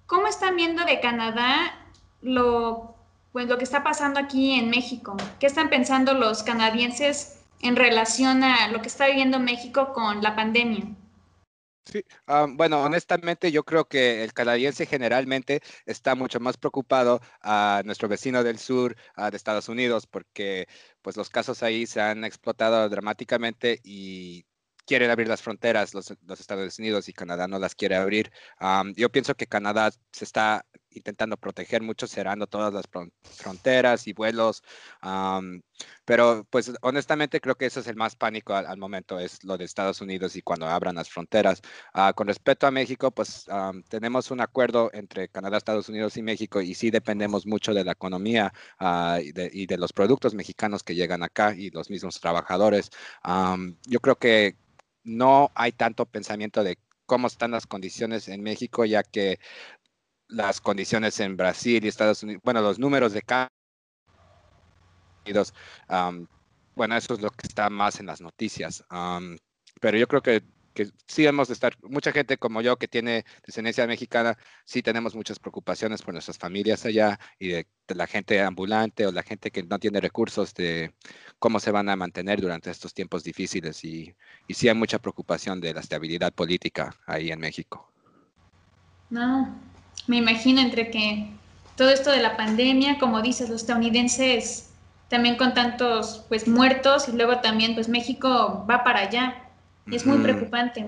cómo 0.06 0.28
están 0.28 0.56
viendo 0.56 0.84
de 0.86 1.00
Canadá 1.00 1.88
lo, 2.22 2.96
pues, 3.32 3.48
lo 3.48 3.58
que 3.58 3.64
está 3.64 3.84
pasando 3.84 4.20
aquí 4.20 4.54
en 4.54 4.70
México. 4.70 5.16
¿Qué 5.40 5.48
están 5.48 5.70
pensando 5.70 6.14
los 6.14 6.44
canadienses 6.44 7.40
en 7.62 7.76
relación 7.76 8.44
a 8.44 8.68
lo 8.70 8.82
que 8.82 8.88
está 8.88 9.08
viviendo 9.08 9.40
México 9.40 9.94
con 9.94 10.22
la 10.22 10.36
pandemia? 10.36 10.86
Sí, 11.86 12.04
ah, 12.28 12.46
bueno, 12.48 12.84
honestamente 12.84 13.52
yo 13.52 13.64
creo 13.64 13.86
que 13.88 14.24
el 14.24 14.34
canadiense 14.34 14.86
generalmente 14.86 15.62
está 15.86 16.14
mucho 16.16 16.40
más 16.40 16.56
preocupado 16.58 17.22
a 17.42 17.82
nuestro 17.86 18.08
vecino 18.08 18.44
del 18.44 18.60
sur, 18.60 18.96
de 19.18 19.36
Estados 19.38 19.68
Unidos, 19.68 20.06
porque 20.06 20.68
pues 21.02 21.18
los 21.18 21.30
casos 21.30 21.64
ahí 21.64 21.88
se 21.88 22.00
han 22.00 22.24
explotado 22.24 22.88
dramáticamente 22.88 23.80
y 23.84 24.46
quieren 24.86 25.10
abrir 25.10 25.28
las 25.28 25.42
fronteras 25.42 25.94
los, 25.94 26.12
Estados 26.40 26.78
Unidos 26.80 27.10
y 27.10 27.14
Canadá 27.14 27.48
no 27.48 27.60
las 27.60 27.76
quiere 27.76 27.96
abrir. 27.96 28.32
yo 28.96 29.10
pienso 29.12 29.36
que 29.36 29.48
Canadá 29.48 29.92
se 30.12 30.26
está 30.26 30.66
intentando 30.92 31.38
proteger 31.38 31.82
mucho, 31.82 32.08
cerrando 32.08 32.48
todas 32.48 32.74
las 32.74 32.86
fronteras 33.24 34.08
y 34.08 34.14
vuelos. 34.14 34.64
pero 36.06 36.46
pues 36.50 36.72
honestamente 36.82 37.40
creo 37.42 37.56
que 37.56 37.66
eso 37.66 37.80
es 37.80 37.88
el 37.88 37.96
más 37.96 38.16
pánico 38.16 38.54
al, 38.54 38.78
momento, 38.78 39.20
es 39.20 39.44
lo 39.44 39.58
de 39.58 39.66
Estados 39.66 40.02
Unidos 40.02 40.36
y 40.36 40.42
cuando 40.42 40.68
abran 40.68 40.96
las 40.96 41.10
fronteras. 41.10 41.62
Ah, 41.94 42.14
con 42.14 42.28
respecto 42.28 42.68
a 42.68 42.72
México, 42.72 43.12
pues 43.12 43.46
tenemos 43.90 44.32
un 44.32 44.42
acuerdo 44.42 44.90
entre 44.94 45.30
Canadá, 45.30 45.58
Estados 45.58 45.90
Unidos 45.90 46.18
y 46.18 46.22
México 46.24 46.62
y 46.62 46.74
sí 46.76 46.92
dependemos 46.92 47.46
mucho 47.46 47.74
de 47.74 47.84
la 47.84 47.94
economía 47.94 48.54
ah, 48.80 49.20
y, 49.22 49.32
de, 49.66 49.78
los 49.78 49.94
productos 49.94 50.34
mexicanos 50.36 50.84
que 50.84 50.96
llegan 50.96 51.24
acá 51.24 51.56
y 51.56 51.70
los 51.72 51.90
mismos 51.90 52.20
trabajadores. 52.20 52.92
yo 53.88 54.00
creo 54.00 54.18
que 54.18 54.56
no 55.04 55.52
hay 55.56 55.72
tanto 55.72 56.06
pensamiento 56.06 56.64
de 56.64 56.78
cómo 57.12 57.28
están 57.28 57.52
las 57.52 57.68
condiciones 57.68 58.28
en 58.30 58.42
México, 58.42 58.86
ya 58.86 59.04
que 59.04 59.40
las 60.32 60.62
condiciones 60.62 61.20
en 61.20 61.38
Brasil 61.38 61.84
y 61.84 61.88
Estados 61.88 62.24
Unidos, 62.24 62.42
bueno, 62.44 62.62
los 62.62 62.80
números 62.80 63.14
de 63.14 63.22
casos, 63.22 63.52
bueno, 66.76 66.96
eso 66.96 67.14
es 67.14 67.22
lo 67.22 67.30
que 67.30 67.48
está 67.48 67.70
más 67.70 68.00
en 68.00 68.08
las 68.08 68.22
noticias. 68.22 68.84
pero 69.80 69.98
yo 69.98 70.08
creo 70.08 70.22
que, 70.22 70.44
que, 70.74 70.90
sí 71.08 71.26
hemos 71.26 71.48
de 71.50 71.54
estar, 71.54 71.74
mucha 71.84 72.12
gente 72.12 72.38
como 72.38 72.62
yo 72.62 72.78
que 72.78 72.88
tiene 72.88 73.26
descendencia 73.46 73.86
mexicana, 73.88 74.38
sí 74.66 74.82
tenemos 74.82 75.16
muchas 75.16 75.40
preocupaciones 75.40 76.02
por 76.02 76.14
nuestras 76.14 76.38
familias 76.38 76.86
allá 76.86 77.20
y 77.40 77.50
de, 77.50 77.68
la 77.90 78.08
gente 78.08 78.42
ambulante 78.42 79.06
o 79.06 79.12
la 79.12 79.24
gente 79.24 79.52
que 79.52 79.64
no 79.64 79.78
tiene 79.78 80.00
recursos 80.00 80.54
de 80.54 80.94
cómo 81.40 81.60
se 81.60 81.72
van 81.72 81.90
a 81.90 81.96
mantener 81.98 82.40
durante 82.40 82.72
estos 82.72 82.94
tiempos 82.94 83.24
difíciles. 83.24 83.84
Y, 83.84 84.16
y 84.48 84.54
sí 84.54 84.70
hay 84.70 84.76
mucha 84.76 85.00
preocupación 85.00 85.60
de 85.60 85.74
la 85.74 85.82
estabilidad 85.82 86.34
política 86.34 86.96
ahí 87.06 87.32
en 87.32 87.40
México. 87.40 87.92
No, 89.10 89.54
me 90.08 90.18
imagino 90.18 90.62
entre 90.62 90.90
que 90.90 91.28
todo 91.76 91.90
esto 91.90 92.12
de 92.12 92.22
la 92.22 92.38
pandemia, 92.38 93.00
como 93.00 93.22
dices, 93.22 93.50
los 93.50 93.62
estadounidenses 93.62 94.70
también 95.10 95.36
con 95.36 95.54
tantos 95.54 96.26
pues 96.30 96.48
muertos 96.48 97.10
y 97.10 97.12
luego 97.12 97.40
también 97.40 97.74
pues 97.76 97.90
México 97.90 98.66
va 98.70 98.84
para 98.84 99.02
allá. 99.02 99.36
Es 99.92 100.06
muy 100.06 100.20
preocupante. 100.20 100.86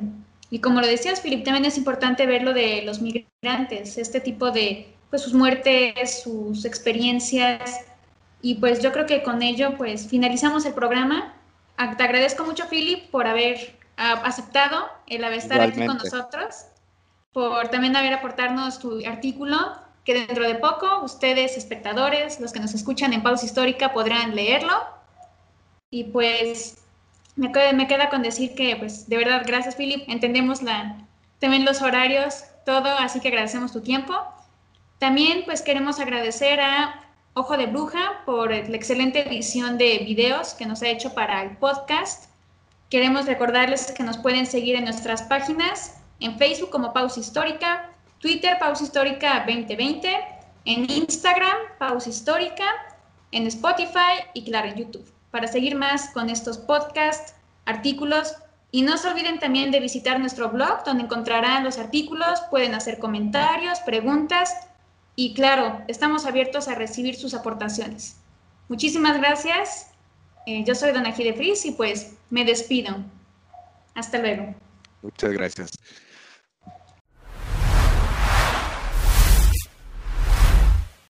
Y 0.50 0.60
como 0.60 0.80
lo 0.80 0.88
decías, 0.88 1.22
Filip, 1.22 1.44
también 1.44 1.66
es 1.66 1.78
importante 1.78 2.26
ver 2.26 2.44
lo 2.44 2.54
de 2.54 2.84
los 2.84 3.02
migrantes, 3.02 3.98
este 3.98 4.22
tipo 4.22 4.52
de 4.52 4.94
pues 5.10 5.22
sus 5.22 5.34
muertes, 5.34 6.22
sus 6.24 6.64
experiencias. 6.64 7.82
Y 8.42 8.56
pues 8.56 8.82
yo 8.82 8.92
creo 8.92 9.06
que 9.06 9.24
con 9.24 9.42
ello 9.42 9.76
pues 9.78 10.08
finalizamos 10.08 10.66
el 10.66 10.74
programa. 10.74 11.34
Te 11.98 12.04
agradezco 12.04 12.46
mucho, 12.46 12.68
Philip, 12.70 13.10
por 13.10 13.28
haber 13.28 13.76
ah, 13.98 14.22
aceptado 14.24 14.88
el 15.08 15.24
haber 15.24 15.40
estar 15.40 15.60
aquí 15.60 15.86
con 15.86 15.98
nosotros 15.98 16.68
por 17.34 17.70
también 17.70 17.96
haber 17.96 18.14
aportarnos 18.14 18.80
tu 18.80 19.06
artículo, 19.06 19.58
que 20.06 20.14
dentro 20.14 20.46
de 20.48 20.56
poco 20.56 21.02
ustedes, 21.04 21.58
espectadores, 21.58 22.40
los 22.40 22.54
que 22.54 22.60
nos 22.60 22.74
escuchan 22.74 23.14
en 23.14 23.24
Pausa 23.24 23.46
Histórica, 23.46 23.94
podrán 23.94 24.36
leerlo. 24.36 24.74
Y 25.90 26.06
pues 26.06 26.78
me 27.36 27.50
me 27.74 27.88
queda 27.88 28.10
con 28.10 28.22
decir 28.22 28.54
que, 28.54 28.76
pues, 28.76 29.10
de 29.10 29.18
verdad, 29.18 29.44
gracias, 29.46 29.76
Philip. 29.76 30.04
Entendemos 30.08 30.62
la, 30.62 30.98
también 31.40 31.66
los 31.66 31.82
horarios, 31.82 32.44
todo, 32.66 32.90
así 33.00 33.20
que 33.20 33.30
agradecemos 33.30 33.72
tu 33.72 33.82
tiempo. 33.82 34.14
También, 35.00 35.44
pues, 35.46 35.62
queremos 35.62 36.00
agradecer 36.00 36.60
a 36.62 37.00
Ojo 37.34 37.58
de 37.58 37.66
Bruja 37.66 38.22
por 38.26 38.52
la 38.52 38.76
excelente 38.76 39.28
edición 39.28 39.78
de 39.80 40.00
videos 40.00 40.54
que 40.54 40.68
nos 40.68 40.84
ha 40.84 40.90
hecho 40.90 41.16
para 41.16 41.42
el 41.42 41.58
podcast. 41.58 42.30
Queremos 42.90 43.26
recordarles 43.26 43.92
que 43.92 44.04
nos 44.04 44.20
pueden 44.20 44.46
seguir 44.46 44.76
en 44.76 44.84
nuestras 44.84 45.24
páginas 45.24 46.03
en 46.24 46.38
Facebook 46.38 46.70
como 46.70 46.94
Pausa 46.94 47.20
Histórica, 47.20 47.90
Twitter 48.20 48.58
Pausa 48.58 48.86
Histórica 48.86 49.44
2020, 49.46 50.10
en 50.66 50.90
Instagram 50.90 51.58
Pausa 51.78 52.10
Histórica, 52.10 52.66
en 53.32 53.46
Spotify 53.48 54.24
y 54.34 54.46
claro 54.46 54.70
en 54.70 54.76
YouTube, 54.76 55.06
para 55.32 55.48
seguir 55.48 55.76
más 55.76 56.10
con 56.12 56.30
estos 56.30 56.58
podcasts, 56.58 57.36
artículos 57.66 58.36
y 58.72 58.84
no 58.84 58.98
se 58.98 59.10
olviden 59.10 59.40
también 59.40 59.72
de 59.72 59.82
visitar 59.82 60.20
nuestro 60.20 60.50
blog 60.50 60.86
donde 60.86 61.04
encontrarán 61.04 61.66
los 61.66 61.78
artículos, 61.78 62.42
pueden 62.50 62.74
hacer 62.74 63.00
comentarios, 63.00 63.82
preguntas 63.82 64.56
y 65.18 65.34
claro, 65.34 65.82
estamos 65.90 66.26
abiertos 66.26 66.70
a 66.70 66.76
recibir 66.76 67.16
sus 67.16 67.34
aportaciones. 67.34 68.16
Muchísimas 68.70 69.18
gracias. 69.18 69.92
Eh, 70.46 70.64
yo 70.66 70.74
soy 70.74 70.92
Dona 70.92 71.12
Gide 71.12 71.34
Fris 71.34 71.66
y 71.66 71.72
pues 71.72 72.14
me 72.30 72.46
despido. 72.46 72.96
Hasta 73.94 74.18
luego. 74.20 74.56
Muchas 75.02 75.34
gracias. 75.34 75.72